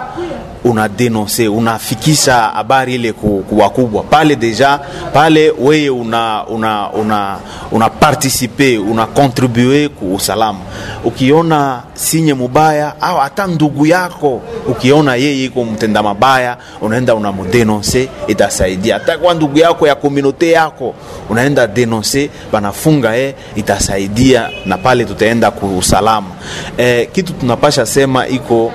una 0.63 0.87
denonse 0.89 1.47
unafikisha 1.47 2.33
habari 2.35 2.95
ile 2.95 3.13
kuwakubwa 3.13 4.03
pale 4.03 4.35
deja 4.35 4.79
pale 5.13 5.51
weye 5.59 5.89
una 5.89 6.45
una 6.47 6.89
una 6.91 7.37
una 7.71 7.89
participe 7.89 8.77
una 8.77 9.05
ku 9.07 10.13
usalama. 10.15 10.59
Ukiona 11.03 11.83
sinye 11.93 12.33
mubaya 12.33 13.01
au 13.01 13.17
hata 13.17 13.47
ndugu 13.47 13.85
yako 13.85 14.41
ukiona 14.67 15.15
yeye 15.15 15.45
iko 15.45 15.63
mtenda 15.65 16.03
mabaya 16.03 16.57
unaenda 16.81 17.15
unamudenonse 17.15 18.09
itasaidia. 18.27 18.93
Hata 18.93 19.17
kwa 19.17 19.33
ndugu 19.33 19.57
yako 19.59 19.87
ya 19.87 19.95
komunote 19.95 20.51
yako 20.51 20.93
unaenda 21.29 21.67
denonse 21.67 22.29
banafunga 22.51 23.17
e 23.17 23.35
itasaidia 23.55 24.49
na 24.65 24.77
pale 24.77 25.05
tutaenda 25.05 25.51
ku 25.51 25.77
usalama. 25.77 26.29
E, 26.77 27.05
kitu 27.11 27.33
tunapasha 27.33 27.85
sema 27.85 28.27
iko 28.27 28.71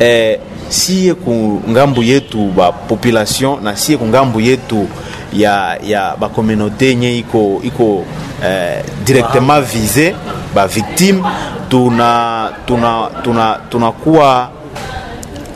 e, 0.00 0.38
siye 0.68 1.14
ku 1.14 1.62
ngambu 1.70 2.02
yetu 2.02 2.52
ba 2.56 2.72
population 2.72 3.62
na 3.62 3.76
siye 3.76 3.98
ku 3.98 4.04
ngambu 4.06 4.40
yetu 4.40 4.88
ya 5.32 5.78
ya 5.82 6.16
ba 6.20 6.28
communauté 6.28 6.94
nye 6.96 7.18
iko 7.18 7.60
iko 7.64 8.04
eh, 8.44 8.82
directement 9.04 9.60
visé 9.60 10.14
ba 10.54 10.66
victime. 10.66 11.22
Tuna 11.68 12.50
tuna 12.66 13.10
tuna 13.22 13.60
tunakuwa 13.70 14.50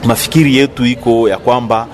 mafikiri 0.05 0.57
yetu 0.57 0.87
iko 0.87 1.29
ya 1.29 1.39
kwamba 1.39 1.87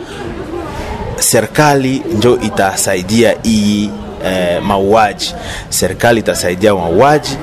serikali 1.18 2.02
njo 2.16 2.38
itasaidia 2.42 3.34
hii 3.42 3.90
eh, 4.26 4.62
mauaji. 4.62 5.34
Serikali 5.68 6.20
itasaidia 6.20 6.74
mauaji 6.74 7.36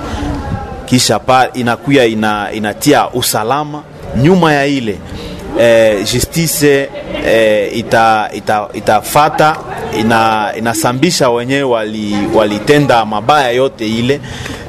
kisha 0.85 1.19
pa 1.19 1.47
inakuya 1.53 2.05
ina, 2.05 2.51
inatia 2.51 3.09
usalama. 3.09 3.81
Nyuma 4.17 4.53
ya 4.53 4.65
ile 4.65 4.97
eh, 5.59 6.03
justice 6.13 6.89
eh, 7.25 7.77
ita, 7.77 8.29
ita, 8.33 8.67
itafata 8.73 9.57
ina, 9.99 10.51
inasambisha 10.57 11.29
wenyewe 11.29 11.63
walitenda 12.35 12.95
wali 12.97 13.09
mabaya 13.09 13.49
yote 13.51 13.87
ile 13.87 14.19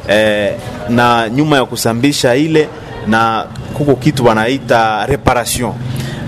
eh, 0.08 0.52
na 0.88 1.28
nyuma 1.28 1.56
ya 1.56 1.64
kusambisha 1.64 2.34
ile 2.34 2.68
na 3.06 3.46
kuko 3.74 3.96
kitu 3.96 4.24
wanaita 4.26 5.06
reparation. 5.06 5.72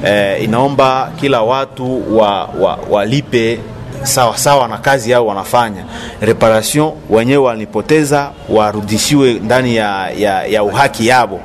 Eh, 0.04 0.42
inaomba 0.44 1.10
kila 1.20 1.42
watu 1.42 2.16
wa, 2.18 2.44
wa, 2.44 2.78
walipe 2.90 3.58
sawa 4.02 4.36
sawa 4.38 4.68
na 4.68 4.78
kazi 4.78 5.10
yao 5.10 5.26
wanafanya. 5.26 5.84
Reparation 6.20 6.92
wenyewe 7.10 7.38
walipoteza 7.44 8.30
warudishiwe 8.48 9.32
ndani 9.32 9.76
ya, 9.76 10.10
ya, 10.18 10.46
ya 10.46 10.62
uhaki 10.62 11.06
yabo. 11.06 11.40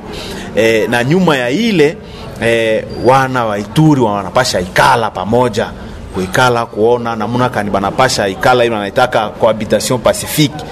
Eh, 0.56 0.88
na 0.90 1.04
nyuma 1.04 1.36
ya 1.36 1.50
ile 1.50 1.96
e, 2.42 2.84
wana 3.04 3.44
wa 3.44 3.58
Ituri 3.58 4.00
wanapasha 4.00 4.60
ikala 4.60 5.10
pamoja 5.10 5.66
kuikala 6.14 6.66
kuona 6.66 7.16
namuna 7.16 7.48
kani 7.48 7.70
banapasha 7.70 8.28
ikala 8.28 8.64
ile 8.64 8.74
wanaitaka 8.74 9.28
cohabitation 9.28 9.98
pacifique. 10.00 10.64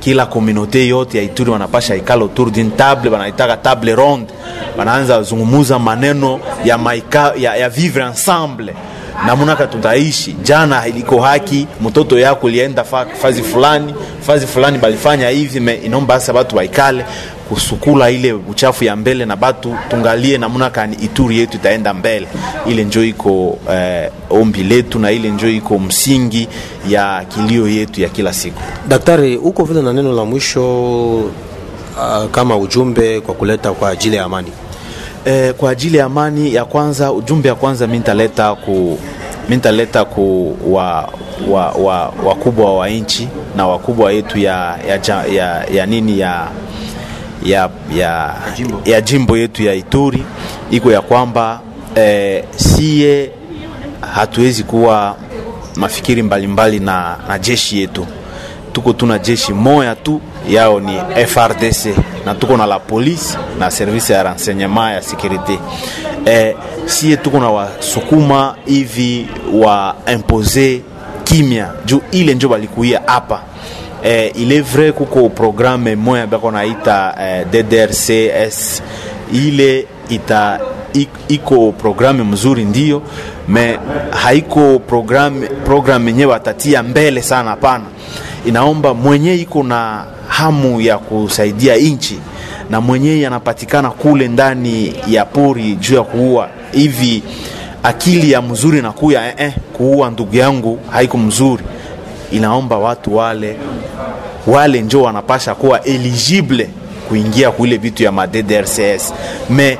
Kila 0.00 0.26
komunote 0.26 0.88
yote 0.88 1.18
ya 1.18 1.24
Ituri 1.24 1.50
wanapasha 1.50 1.94
ikala 1.96 2.22
autour 2.22 2.50
d'une 2.50 2.70
table 2.70 3.10
wanaitaka 3.10 3.56
table 3.56 3.94
ronde. 3.94 4.32
Wanaanza 4.78 5.22
zungumuza 5.22 5.78
maneno 5.78 6.40
ya, 6.64 6.78
maika, 6.78 7.32
ya, 7.38 7.56
ya 7.56 7.68
vivre 7.68 8.04
ensemble. 8.04 8.74
Namunaka 9.26 9.66
tutaishi. 9.66 10.32
Jana 10.42 10.86
iliko 10.86 11.20
haki 11.20 11.66
mtoto 11.80 12.18
yako 12.18 12.48
lienda 12.48 12.84
fa, 12.84 13.06
fazi 13.06 13.42
fulani 13.42 13.94
fazi 14.26 14.46
fulani 14.46 14.78
balifanya 14.78 15.28
hivi 15.28 15.60
me 15.60 15.74
inomba 15.74 16.20
sasa 16.20 16.32
batu 16.32 16.56
baikale 16.56 17.04
kusukula 17.52 18.10
ile 18.10 18.32
uchafu 18.32 18.84
ya 18.84 18.96
mbele 18.96 19.24
na 19.24 19.36
batu 19.36 19.74
tungalie 19.90 20.38
namna 20.38 20.70
kani 20.70 20.96
Ituri 20.96 21.38
yetu 21.38 21.56
itaenda 21.56 21.94
mbele. 21.94 22.28
Ile 22.66 22.84
njo 22.84 23.04
iko 23.04 23.58
eh, 23.72 24.10
ombi 24.30 24.62
letu 24.62 24.98
na 24.98 25.10
ile 25.12 25.30
njo 25.30 25.48
iko 25.48 25.78
msingi 25.78 26.48
ya 26.88 27.24
kilio 27.28 27.68
yetu 27.68 28.00
ya 28.00 28.08
kila 28.08 28.32
siku. 28.32 28.60
Daktari, 28.88 29.36
uko 29.36 29.64
vile 29.64 29.82
na 29.82 29.92
neno 29.92 30.12
la 30.12 30.24
mwisho 30.24 31.16
uh, 31.16 32.30
kama 32.30 32.56
ujumbe 32.56 33.20
kwa 33.20 33.34
kuleta 33.34 33.72
kwa 33.72 33.88
ajili 33.88 34.16
ya 34.16 34.24
amani 34.24 34.52
eh, 35.24 35.54
kwa 35.54 35.70
ajili 35.70 35.96
ya 35.98 36.04
amani 36.04 36.54
ya 36.54 36.64
kwanza, 36.64 37.12
ujumbe 37.12 37.48
ya 37.48 37.54
kwanza 37.54 37.86
mimi 37.86 37.98
nitaleta 37.98 38.54
ku 38.54 38.98
mimi 39.44 39.56
nitaleta 39.56 40.04
ku 40.04 40.56
wa 40.66 41.08
wa, 41.50 41.70
wa, 41.70 42.12
wakubwa 42.24 42.74
wa 42.76 42.88
nchi 42.88 43.28
na 43.56 43.66
wakubwa 43.66 44.12
yetu 44.12 44.38
ya, 44.38 44.78
ya, 44.88 45.24
ya, 45.26 45.64
ya 45.72 45.86
nini 45.86 46.18
ya 46.18 46.48
ya, 47.44 47.70
ya, 47.94 48.34
jimbo. 48.56 48.80
ya 48.84 49.00
jimbo 49.00 49.36
yetu 49.38 49.62
ya 49.62 49.74
Ituri 49.74 50.22
iko 50.70 50.92
ya 50.92 51.00
kwamba 51.00 51.60
eh, 51.94 52.44
siye 52.56 53.30
hatuwezi 54.14 54.62
kuwa 54.64 55.16
mafikiri 55.76 56.22
mbalimbali 56.22 56.76
mbali 56.80 56.86
na, 56.86 57.16
na 57.28 57.38
jeshi 57.38 57.80
yetu. 57.80 58.06
Tuko 58.72 58.92
tuna 58.92 59.18
jeshi 59.18 59.52
moya 59.52 59.94
tu 59.96 60.20
yao 60.48 60.80
ni 60.80 60.98
FRDC 61.26 61.86
na 62.26 62.34
tuko 62.34 62.56
na 62.56 62.66
la 62.66 62.78
polisi 62.78 63.38
na 63.58 63.70
service 63.70 64.12
ya 64.12 64.22
renseignement 64.22 64.94
ya 64.94 65.02
securite 65.02 65.58
eh, 66.26 66.56
sie 66.86 67.16
tuko 67.16 67.40
na 67.40 67.50
wasukuma 67.50 68.56
hivi 68.66 69.26
wa 69.54 69.94
impose 70.12 70.80
kimya 71.24 71.70
juu 71.84 72.00
ile 72.10 72.34
njo 72.34 72.48
balikuia 72.48 73.00
hapa 73.06 73.42
eh, 74.04 74.32
il 74.34 74.52
est 74.52 74.60
vrai 74.62 74.92
kuko 74.92 75.28
programme 75.28 75.96
moya 75.96 76.26
bako 76.26 76.50
naita 76.50 77.14
eh, 77.20 77.44
DDRCS 77.52 78.82
ile 79.32 79.86
ita 80.08 80.60
iko 81.28 81.72
programme 81.72 82.22
mzuri 82.24 82.64
ndio 82.64 83.02
me 83.48 83.78
haiko 84.10 84.78
programme 84.78 85.48
programme 85.64 86.10
yenyewe 86.10 86.32
watatia 86.32 86.82
mbele 86.82 87.22
sana 87.22 87.50
hapana. 87.50 87.84
Inaomba 88.46 88.94
mwenye 88.94 89.34
iko 89.34 89.62
na 89.62 90.04
hamu 90.28 90.80
ya 90.80 90.98
kusaidia 90.98 91.76
nchi 91.76 92.18
na 92.70 92.80
mwenyewe 92.80 93.26
anapatikana 93.26 93.90
kule 93.90 94.28
ndani 94.28 94.94
ya 95.08 95.24
pori 95.24 95.76
juu 95.76 95.94
ya 95.94 96.02
kuua. 96.02 96.48
Hivi 96.72 97.22
akili 97.82 98.30
ya 98.32 98.42
mzuri 98.42 98.82
na 98.82 98.92
kuya 98.92 99.26
eh, 99.28 99.34
eh, 99.38 99.52
kuua 99.72 100.10
ndugu 100.10 100.36
yangu 100.36 100.78
haiko 100.90 101.18
mzuri 101.18 101.62
inaomba 102.32 102.78
watu 102.78 103.16
wale 103.16 103.56
wale 104.46 104.80
njo 104.80 105.02
wanapasha 105.02 105.54
kuwa 105.54 105.82
eligible 105.82 106.68
kuingia 107.08 107.50
kule 107.50 107.76
vitu 107.76 108.02
ya 108.02 108.12
madrcs 108.12 109.14
me 109.50 109.78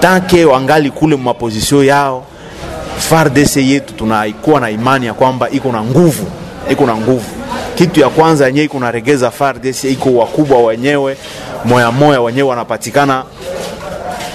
tanke 0.00 0.44
wangali 0.44 0.90
kule 0.90 1.16
mapozisio 1.16 1.84
yao 1.84 2.24
FARDC 2.98 3.56
yetu 3.56 3.94
tunaikuwa 3.94 4.60
na 4.60 4.70
imani 4.70 5.06
ya 5.06 5.14
kwamba 5.14 5.50
iko 5.50 5.72
na 5.72 5.82
nguvu 5.82 6.26
iko 6.70 6.86
na 6.86 6.96
nguvu. 6.96 7.24
Kitu 7.74 8.00
ya 8.00 8.08
kwanza 8.08 8.46
yenyewe 8.46 8.64
iko 8.66 8.78
naregeza 8.80 9.30
FARDC 9.30 9.84
iko 9.84 10.14
wakubwa 10.14 10.58
wenyewe 10.62 11.16
moya 11.64 11.90
moya 11.92 12.20
wenyewe 12.20 12.48
wanapatikana 12.48 13.24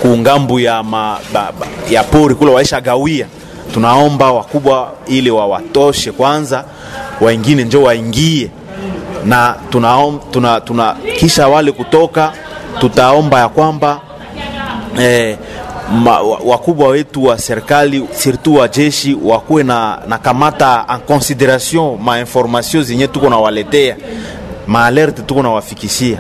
kuungambu 0.02 0.60
ya, 0.60 0.84
ma, 0.84 1.18
ba, 1.34 1.52
ba, 1.60 1.68
ya 1.90 2.04
pori 2.04 2.36
kule 2.36 2.52
waisha 2.52 2.82
gawia. 2.82 3.26
Tunaomba 3.74 4.32
wakubwa 4.32 4.92
ili 5.08 5.32
wawatoshe 5.32 6.12
kwanza 6.12 6.64
wengine 7.22 7.64
njo 7.64 7.82
waingie. 7.84 8.50
Na 9.26 9.56
tunaom, 9.70 10.20
tuna, 10.32 10.62
tuna 10.62 10.96
kisha 11.20 11.48
wale 11.48 11.72
kutoka 11.72 12.34
tutaomba 12.80 13.40
ya 13.40 13.50
kwamba 13.50 14.00
eh, 15.00 15.38
ma, 16.04 16.22
wakubwa 16.22 16.88
wetu 16.88 17.24
wa 17.26 17.38
serikali 17.38 18.08
surtout 18.20 18.58
wa 18.58 18.68
jeshi 18.68 19.18
wakuwe 19.24 19.64
na, 19.64 20.00
na 20.08 20.18
kamata 20.18 20.86
en 20.94 21.00
consideration 21.00 21.98
ma 22.04 22.20
information 22.20 22.84
zenye 22.84 23.08
tuko 23.08 23.30
nawaletea. 23.30 23.96
Maalerte 24.68 25.22
tuko 25.22 25.44
nawafikishia. 25.44 26.18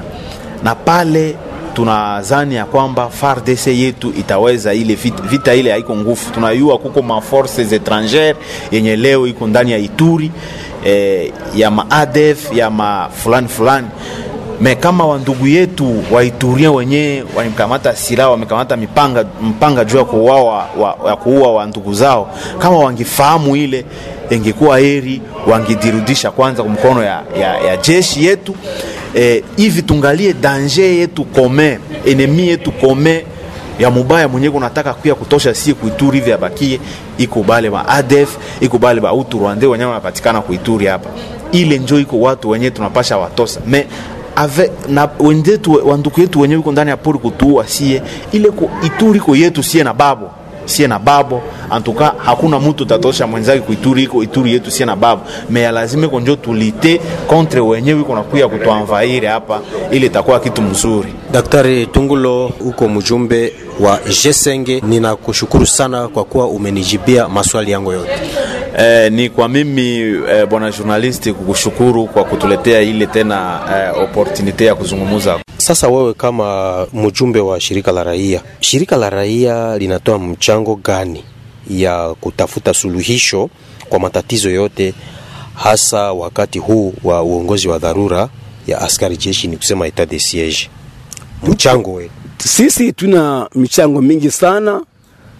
Na 0.63 0.75
pale 0.75 1.35
tunazani 1.73 2.55
ya 2.55 2.65
kwamba 2.65 3.09
FARDC 3.09 3.67
yetu 3.67 4.13
itaweza 4.19 4.73
ile 4.73 4.95
vita, 4.95 5.23
vita 5.23 5.53
ile 5.55 5.71
haiko 5.71 5.95
nguvu. 5.95 6.31
Tunayua 6.31 6.77
kuko 6.77 7.01
ma 7.01 7.21
forces 7.21 7.71
étrangères 7.71 8.35
yenye 8.71 8.95
leo 8.95 9.27
iko 9.27 9.47
ndani 9.47 9.71
ya 9.71 9.77
Ituri 9.77 10.31
eh, 10.85 11.31
ya 11.55 11.71
maadef 11.71 12.53
ya 12.53 12.69
ma 12.69 13.09
fulani 13.13 13.47
fulani 13.47 13.87
me 14.61 14.75
kama 14.75 15.05
wandugu 15.07 15.47
yetu 15.47 16.03
waituria 16.11 16.71
wenyewe 16.71 17.23
wamekamata 17.35 17.95
silaha 17.95 18.29
wamekamata 18.29 18.77
mipanga, 18.77 19.25
mpanga 19.41 19.85
juu 19.85 19.97
ya 19.97 20.05
kuua 20.05 20.43
wa, 20.43 20.67
wa, 21.03 21.15
kuua 21.17 21.53
wa 21.53 21.65
ndugu 21.65 21.93
zao, 21.93 22.35
kama 22.59 22.77
wangifahamu 22.77 23.55
ile 23.55 23.85
ingekuwa 24.29 24.79
heri 24.79 25.21
wangidirudisha 25.47 26.31
kwanza 26.31 26.63
kwa 26.63 26.71
mkono 26.71 27.03
ya, 27.03 27.21
ya, 27.39 27.57
ya 27.59 27.77
jeshi 27.77 28.25
yetu. 28.25 28.55
Eh, 29.13 29.43
hivi 29.57 29.81
tungalie 29.81 30.33
danger 30.33 30.85
yetu 30.85 31.23
kome 31.25 31.79
enemi 32.05 32.47
yetu 32.47 32.71
kome 32.71 33.25
ya 33.79 33.89
mubaya 33.89 34.27
mwenye 34.27 34.49
kunataka 34.51 34.93
kuya 34.93 35.15
kutosha 35.15 35.53
sie 35.55 35.73
kuituri 35.73 36.19
hivi 36.19 36.31
abakie 36.33 36.79
iko 37.17 37.43
bale 37.43 37.69
ba 37.69 37.87
ADF 37.87 38.37
iko 38.61 38.77
bale 38.77 39.01
ba 39.01 39.13
utu 39.13 39.39
Rwanda 39.39 39.69
wenye 39.69 39.85
wanapatikana 39.85 40.41
kuituri 40.41 40.85
hapa, 40.85 41.09
ile 41.51 41.77
njo 41.79 41.99
iko 41.99 42.19
watu 42.19 42.49
wenyewe 42.49 42.71
tunapasha 42.71 43.17
watosa 43.17 43.59
me 43.67 43.87
ave 44.35 44.71
na 44.87 45.09
wenzetu 45.19 45.81
wanduku 45.89 46.21
yetu 46.21 46.39
wenye 46.39 46.55
iko 46.55 46.71
ndani 46.71 46.89
ya 46.89 46.97
pori 46.97 47.19
kutuua 47.19 47.67
sie. 47.67 48.01
Ile 48.31 48.49
ko 48.51 48.69
ituri 48.83 49.19
ko 49.19 49.35
yetu 49.35 49.63
sie 49.63 49.83
na 49.83 49.93
babo 49.93 50.31
sie 50.69 50.87
na 50.87 50.99
babo 50.99 51.41
antuka 51.69 52.13
hakuna 52.17 52.59
mtu 52.59 52.85
tatosha 52.85 53.27
mwenzake 53.27 53.59
kuituri 53.59 54.03
iko 54.03 54.23
ituri 54.23 54.53
yetu 54.53 54.71
sie 54.71 54.85
na 54.85 54.95
babo 54.95 55.21
me 55.49 55.61
ya 55.61 55.71
lazima 55.71 56.05
iko 56.05 56.19
njo 56.19 56.35
tulite 56.35 57.01
kontre 57.27 57.59
wenyewe 57.61 58.01
iko 58.01 58.15
nakuya 58.15 58.47
kutuanvaire 58.47 59.27
hapa 59.27 59.61
ili 59.91 60.05
itakuwa 60.05 60.39
kitu 60.39 60.61
mzuri 60.61 61.13
Daktari 61.31 61.85
Tungulo, 61.85 62.51
uko 62.59 62.87
mjumbe 62.89 63.53
wa 63.79 63.99
Jesenge, 64.23 64.81
ninakushukuru 64.87 65.65
sana 65.65 66.07
kwa 66.07 66.23
kuwa 66.23 66.47
umenijibia 66.47 67.27
maswali 67.27 67.71
yangu 67.71 67.91
yote. 67.91 68.11
Eh, 68.77 69.11
ni 69.11 69.29
kwa 69.29 69.49
mimi 69.49 69.97
eh, 70.31 70.47
bwana 70.49 70.71
journalisti 70.71 71.33
kukushukuru 71.33 72.05
kwa 72.05 72.23
kutuletea 72.23 72.81
ile 72.81 73.05
tena 73.07 73.59
eh, 73.75 74.03
opportunity 74.03 74.65
ya 74.65 74.75
kuzungumza. 74.75 75.39
Sasa 75.59 75.87
wewe 75.87 76.13
kama 76.13 76.87
mjumbe 76.93 77.39
wa 77.39 77.59
shirika 77.59 77.91
la 77.91 78.03
raia, 78.03 78.41
shirika 78.59 78.97
la 78.97 79.09
raia 79.09 79.77
linatoa 79.77 80.19
mchango 80.19 80.75
gani 80.75 81.23
ya 81.69 82.15
kutafuta 82.21 82.73
suluhisho 82.73 83.49
kwa 83.89 83.99
matatizo 83.99 84.49
yote, 84.49 84.93
hasa 85.55 86.13
wakati 86.13 86.59
huu 86.59 86.93
wa 87.03 87.23
uongozi 87.23 87.67
wa 87.67 87.79
dharura 87.79 88.29
ya 88.67 88.81
askari 88.81 89.17
jeshi, 89.17 89.47
ni 89.47 89.57
kusema 89.57 89.87
etat 89.87 90.09
de 90.09 90.19
siege? 90.19 90.69
Mchango 91.43 91.93
wetu 91.93 92.11
Sisi 92.37 92.91
tuna 92.93 93.49
michango 93.55 94.01
mingi 94.01 94.31
sana 94.31 94.81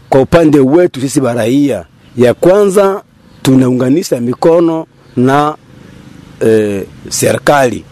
kwa 0.10 0.22
upande 0.22 0.60
wetu 0.60 1.02
sisi 1.02 1.22
baraia. 1.22 1.86
Ya 2.18 2.34
kwanza 2.34 3.04
tunaunganisha 3.42 4.20
mikono 4.22 4.86
na 5.16 5.56
e, 6.48 6.84
serikali, 7.10 7.84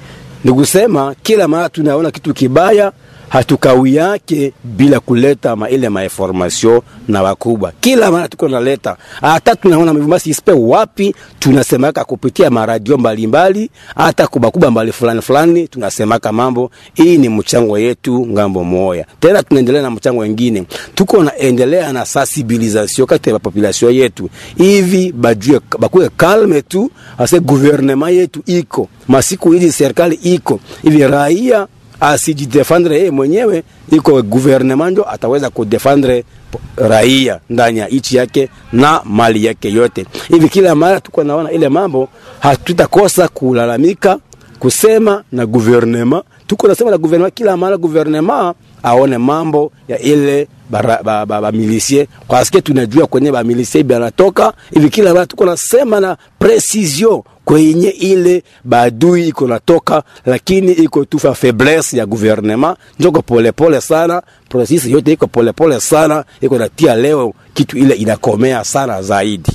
ni 0.44 0.54
kusema 0.54 1.16
kila 1.24 1.48
mara 1.48 1.70
tunaona 1.70 2.12
kitu 2.12 2.34
kibaya 2.34 2.92
hatukawi 3.30 3.96
yake 3.96 4.54
bila 4.64 5.00
kuleta 5.00 5.56
ma 5.56 5.70
ile 5.70 5.90
mainformasio 5.90 6.84
na 7.08 7.24
wakubwa. 7.24 7.72
Kila 7.80 8.12
mara 8.12 8.28
tuko 8.28 8.48
naleta, 8.48 8.98
hata 9.22 9.56
tunaona 9.56 9.94
basi 9.94 10.30
ispe 10.30 10.52
wapi, 10.52 11.16
tunasemaka 11.40 12.04
kupitia 12.06 12.50
maradio 12.50 12.98
mbalimbali, 12.98 13.70
hata 13.96 14.28
kubakubwa 14.28 14.72
mbali 14.72 14.92
fulani 14.92 15.22
fulani, 15.22 15.68
tunasemaka 15.68 16.32
mambo 16.32 16.72
hii. 16.94 17.18
Ni 17.18 17.30
mchango 17.30 17.80
yetu 17.80 18.28
ng'ambo 18.28 18.64
moya. 18.64 19.06
Tena 19.20 19.44
tunaendelea 19.44 19.82
na 19.82 19.92
mchango 19.92 20.22
wengine, 20.22 20.64
tuko 20.96 21.24
naendelea 21.24 21.94
na 21.94 22.06
sensibilisation 22.06 23.08
kati 23.08 23.30
ya 23.30 23.40
population 23.40 23.94
yetu, 23.96 24.30
hivi 24.58 25.12
bajue 25.12 25.60
bakuwe 25.80 26.10
kalme 26.18 26.62
tu, 26.62 26.92
ase 27.18 27.40
gouvernement 27.40 28.14
yetu 28.16 28.42
iko 28.46 28.88
masiku 29.08 29.52
hizi, 29.52 29.72
serikali 29.72 30.16
iko 30.16 30.60
hivi, 30.84 31.08
raia 31.08 31.68
asijidefendre 32.00 32.98
yeye 32.98 33.12
mwenyewe, 33.12 33.64
iko 33.91 34.22
gouvernement 34.22 34.91
ndio 34.91 35.10
ataweza 35.12 35.50
kudefendre 35.50 36.24
raia 36.76 37.39
ndani 37.50 37.80
ya 37.80 37.88
nchi 37.88 38.18
yake 38.18 38.50
na 38.74 39.02
mali 39.06 39.45
yake 39.45 39.72
yote. 39.72 40.06
Hivi 40.28 40.50
kila 40.50 40.76
mara 40.76 41.00
tuko 41.02 41.24
naona 41.24 41.52
ile 41.52 41.70
mambo, 41.70 42.10
hatutakosa 42.39 43.28
kulalamika 43.28 44.20
kusema 44.60 45.24
na 45.32 45.45
gouvernement, 45.45 46.24
tuko 46.48 46.68
nasema 46.68 46.91
na 46.91 46.98
gouvernement 46.98 47.34
kila 47.34 47.58
mara, 47.58 47.78
gouvernement 47.78 48.56
aone 48.84 49.18
mambo 49.18 49.72
ya 49.88 50.00
ile 50.00 50.48
bamilisie 50.70 51.04
ba- 51.04 51.26
ba- 51.26 51.42
bamilisie 51.42 52.08
paske 52.28 52.62
tunajua 52.62 53.08
kwenye 53.08 53.32
bamilisie 53.32 53.84
banatoka 53.84 54.54
hivi, 54.74 54.90
kila 54.90 55.14
mara 55.14 55.26
tuko 55.26 55.46
nasema 55.46 56.00
na 56.00 56.18
precision 56.40 57.22
kwenye 57.46 57.90
ile 57.90 58.44
badui 58.64 59.28
iko 59.28 59.48
natoka, 59.48 60.04
lakini 60.26 60.72
iko 60.72 61.06
tufa 61.06 61.34
faiblesse 61.34 61.98
ya 61.98 62.06
gouvernement, 62.06 62.78
njoko 63.00 63.22
polepole 63.22 63.82
sana, 63.82 64.22
process 64.50 64.86
yote 64.86 65.12
iko 65.12 65.28
polepole 65.28 65.80
sana, 65.80 66.24
iko 66.42 66.58
natia 66.58 66.96
leo 66.96 67.34
kitu 67.54 67.78
ile 67.78 67.96
inakomea 67.96 68.64
sana 68.64 69.02
zaidi. 69.02 69.52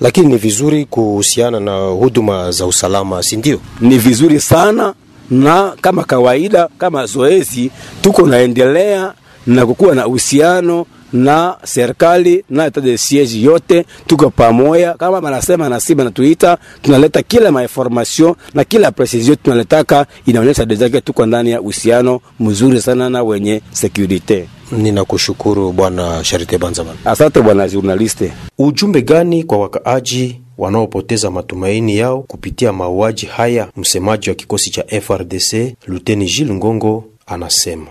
lakini 0.00 0.26
ni 0.26 0.36
vizuri 0.36 0.84
kuhusiana 0.84 1.60
na 1.60 1.76
huduma 1.86 2.50
za 2.52 2.66
usalama, 2.66 3.22
si 3.22 3.36
ndio? 3.36 3.60
ni 3.80 3.98
vizuri 3.98 4.40
sana 4.40 4.94
na 5.32 5.72
kama 5.80 6.04
kawaida 6.04 6.68
kama 6.78 7.06
zoezi 7.06 7.70
tuko 8.00 8.26
naendelea 8.26 9.12
na 9.46 9.66
kukuwa 9.66 9.94
na 9.94 10.06
uhusiano 10.06 10.86
na 11.12 11.56
serikali 11.64 12.44
na 12.50 12.66
etat 12.66 12.84
de 12.84 12.98
siege 12.98 13.40
yote, 13.40 13.84
tuko 14.06 14.30
pamoja. 14.30 14.94
Kama 14.94 15.20
banasema 15.20 15.64
na 15.64 15.70
natuita, 15.70 15.96
banatuita, 15.96 16.58
tunaleta 16.82 17.22
kila 17.22 17.52
mainformation 17.52 18.34
na 18.54 18.64
kila 18.64 18.90
precision 18.92 19.36
tunaletaka, 19.42 20.06
inaonyesha 20.26 20.64
dezake 20.64 21.00
tuko 21.00 21.26
ndani 21.26 21.50
ya 21.50 21.60
uhusiano 21.60 22.20
mzuri 22.40 22.80
sana 22.82 23.10
na 23.10 23.22
wenye 23.22 23.62
securite. 23.72 24.48
Ninakushukuru 24.72 25.72
Bwana 25.72 26.24
Sharite 26.24 26.58
Banzaman. 26.58 26.96
Asante 27.04 27.40
bwana 27.40 27.68
journaliste. 27.68 28.32
Ujumbe 28.58 29.02
gani 29.02 29.44
kwa 29.44 29.58
wakaaji 29.58 30.41
wanaopoteza 30.58 31.30
matumaini 31.30 31.96
yao 31.96 32.22
kupitia 32.22 32.72
mauaji 32.72 33.26
haya? 33.26 33.68
Msemaji 33.76 34.28
wa 34.28 34.34
kikosi 34.34 34.70
cha 34.70 34.84
FRDC 35.00 35.74
Luteni 35.86 36.26
Jules 36.26 36.52
Ngongo 36.54 37.04
anasema 37.26 37.86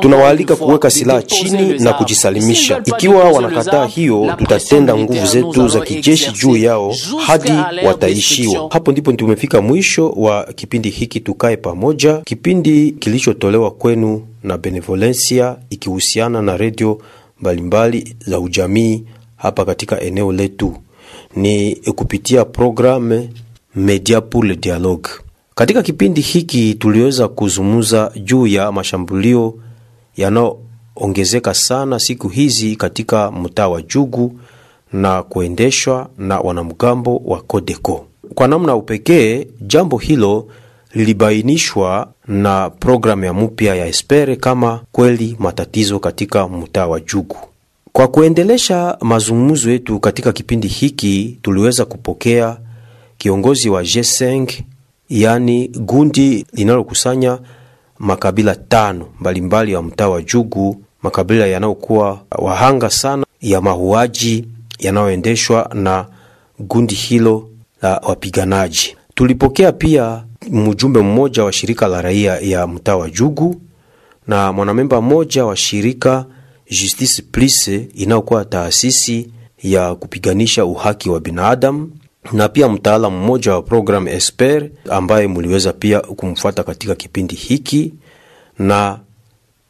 tunawaalika 0.00 0.56
kuweka 0.56 0.90
silaha 0.90 1.22
chini 1.22 1.78
na 1.78 1.92
kujisalimisha. 1.92 2.82
Ikiwa 2.84 3.24
wanakataa 3.24 3.86
hiyo, 3.86 4.34
tutatenda 4.38 4.96
nguvu 4.96 5.26
zetu 5.26 5.68
za 5.68 5.80
kijeshi 5.80 6.32
juu 6.32 6.56
yao 6.56 6.94
hadi 7.26 7.52
wataishiwa. 7.86 8.68
Hapo 8.70 8.92
ndipo 8.92 9.12
tumefika 9.12 9.60
mwisho 9.62 10.10
wa 10.10 10.44
kipindi 10.44 10.90
hiki 10.90 11.20
Tukae 11.20 11.56
Pamoja, 11.56 12.16
kipindi 12.16 12.90
kilichotolewa 12.90 13.70
kwenu 13.70 14.26
na 14.42 14.58
Benevolencia 14.58 15.56
ikihusiana 15.70 16.42
na 16.42 16.56
redio 16.56 16.98
mbalimbali 17.40 18.16
za 18.26 18.40
ujamii 18.40 19.04
hapa 19.36 19.64
katika 19.64 20.00
eneo 20.00 20.32
letu, 20.32 20.76
ni 21.36 21.74
kupitia 21.76 22.44
programu 22.44 23.28
Media 23.74 24.20
pour 24.20 24.44
le 24.44 24.56
Dialogue. 24.56 25.08
Katika 25.54 25.82
kipindi 25.82 26.20
hiki 26.20 26.74
tuliweza 26.74 27.28
kuzumuza 27.28 28.12
juu 28.24 28.46
ya 28.46 28.72
mashambulio 28.72 29.54
yanayoongezeka 30.16 31.54
sana 31.54 31.98
siku 31.98 32.28
hizi 32.28 32.76
katika 32.76 33.30
mtaa 33.32 33.68
wa 33.68 33.82
Jugu 33.82 34.40
na 34.92 35.22
kuendeshwa 35.22 36.10
na 36.18 36.40
wanamgambo 36.40 37.16
wa 37.24 37.42
Kodeko. 37.42 38.06
Kwa 38.34 38.48
namna 38.48 38.74
upekee, 38.76 39.46
jambo 39.60 39.96
hilo 39.98 40.48
lilibainishwa 40.94 42.12
na 42.28 42.70
programu 42.70 43.24
ya 43.24 43.34
mpya 43.34 43.74
ya 43.74 43.86
Espere 43.86 44.36
kama 44.36 44.80
kweli 44.92 45.36
matatizo 45.38 45.98
katika 45.98 46.48
mtaa 46.48 46.86
wa 46.86 47.00
Jugu. 47.00 47.36
Kwa 47.98 48.08
kuendelesha 48.08 48.96
mazungumzo 49.00 49.70
yetu 49.70 50.00
katika 50.00 50.32
kipindi 50.32 50.68
hiki, 50.68 51.38
tuliweza 51.42 51.84
kupokea 51.84 52.56
kiongozi 53.16 53.70
wa 53.70 53.82
G5 53.82 54.62
yani 55.08 55.68
gundi 55.68 56.46
linalokusanya 56.52 57.38
makabila 57.98 58.54
tano 58.54 59.06
mbalimbali 59.20 59.72
ya 59.72 59.82
mtaa 59.82 60.08
wa 60.08 60.22
Jugu, 60.22 60.82
makabila 61.02 61.46
yanayokuwa 61.46 62.20
wahanga 62.38 62.90
sana 62.90 63.26
ya 63.40 63.60
mauaji 63.60 64.44
yanayoendeshwa 64.78 65.70
na 65.74 66.06
gundi 66.60 66.94
hilo 66.94 67.48
la 67.82 67.96
wapiganaji. 68.08 68.96
Tulipokea 69.14 69.72
pia 69.72 70.24
mjumbe 70.50 71.00
mmoja 71.02 71.44
wa 71.44 71.52
shirika 71.52 71.86
la 71.88 72.02
raia 72.02 72.38
ya 72.40 72.66
mtaa 72.66 72.96
wa 72.96 73.10
Jugu 73.10 73.60
na 74.26 74.52
mwanamemba 74.52 75.00
mmoja 75.00 75.44
wa 75.44 75.56
shirika 75.56 76.24
Justice 76.70 77.22
Plus 77.22 77.68
inayokuwa 77.94 78.44
taasisi 78.44 79.28
ya 79.62 79.94
kupiganisha 79.94 80.64
uhaki 80.64 81.10
wa 81.10 81.20
binadamu 81.20 81.90
na 82.32 82.48
pia 82.48 82.68
mtaalamu 82.68 83.18
mmoja 83.18 83.52
wa 83.54 83.62
program 83.62 84.08
Esper 84.08 84.70
ambaye 84.90 85.26
muliweza 85.26 85.72
pia 85.72 86.00
kumfuata 86.00 86.62
katika 86.62 86.94
kipindi 86.94 87.34
hiki, 87.34 87.94
na 88.58 89.00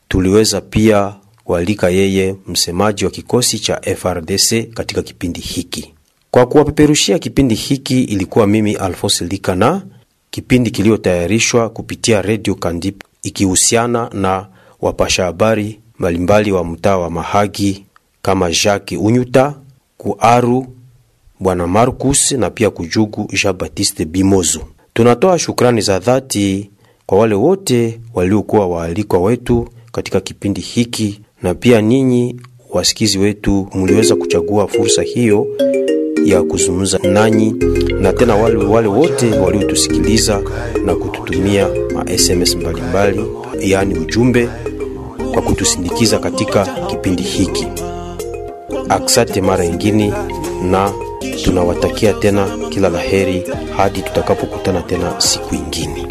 tuliweza 0.09 0.61
pia 0.61 1.15
kualika 1.45 1.89
yeye 1.91 2.35
msemaji 2.47 3.05
wa 3.05 3.11
kikosi 3.11 3.59
cha 3.59 3.81
FRDC 3.97 4.71
katika 4.75 5.03
kipindi 5.03 5.41
hiki. 5.41 5.95
Kwa 6.31 6.47
kuwapeperushia 6.47 7.19
kipindi 7.19 7.55
hiki 7.55 8.03
ilikuwa 8.03 8.47
mimi 8.47 8.75
Alphonse 8.75 9.25
Likana, 9.25 9.83
kipindi 10.31 10.71
kiliyotayarishwa 10.71 11.69
kupitia 11.71 12.23
Radio 12.23 12.55
Kandip 12.55 13.03
ikihusiana 13.23 14.11
na 14.13 14.47
wapasha 14.81 15.25
habari 15.25 15.81
mbalimbali 15.99 16.53
wa 16.53 16.65
mtaa 16.65 16.97
wa 16.99 17.11
Mahagi 17.11 17.85
kama 18.23 18.51
Jacques 18.51 18.99
Unyuta, 19.03 19.55
Kuaru, 19.99 20.67
Bwana 21.41 21.67
Marcus 21.67 22.33
na 22.33 22.51
pia 22.51 22.71
Kujugu 22.71 23.29
Jean 23.43 23.55
Baptiste 23.57 24.05
Bimozo. 24.05 24.61
Tunatoa 24.95 25.39
shukrani 25.39 25.81
za 25.81 25.99
dhati 25.99 26.71
kwa 27.07 27.19
wale 27.19 27.35
wote 27.35 28.01
waliokuwa 28.15 28.67
waalikwa 28.67 29.19
wetu 29.21 29.69
katika 29.93 30.21
kipindi 30.21 30.61
hiki, 30.61 31.21
na 31.43 31.55
pia 31.55 31.81
ninyi 31.81 32.41
wasikizi 32.71 33.19
wetu 33.19 33.69
mliweza 33.75 34.17
kuchagua 34.17 34.69
fursa 34.69 35.03
hiyo 35.03 35.47
ya 36.25 36.43
kuzungumza 36.43 36.99
nanyi, 36.99 37.55
na 38.01 38.13
tena 38.13 38.35
wale, 38.37 38.57
wale 38.57 38.89
wote 38.89 39.31
waliotusikiliza 39.31 40.43
na 40.85 40.95
kututumia 40.95 41.69
ma 41.95 42.19
SMS 42.19 42.57
mbalimbali, 42.57 43.25
yaani 43.61 43.95
ujumbe 43.99 44.49
kwa 45.39 45.47
kutusindikiza 45.47 46.19
katika 46.19 46.67
kipindi 46.87 47.23
hiki. 47.23 47.67
Aksate 48.89 49.41
mara 49.41 49.65
ingine, 49.65 50.13
na 50.63 50.93
tunawatakia 51.45 52.13
tena 52.13 52.49
kila 52.69 52.89
la 52.89 52.99
heri 52.99 53.45
hadi 53.77 54.03
tutakapokutana 54.03 54.83
tena 54.83 55.21
siku 55.21 55.55
ingine. 55.55 56.07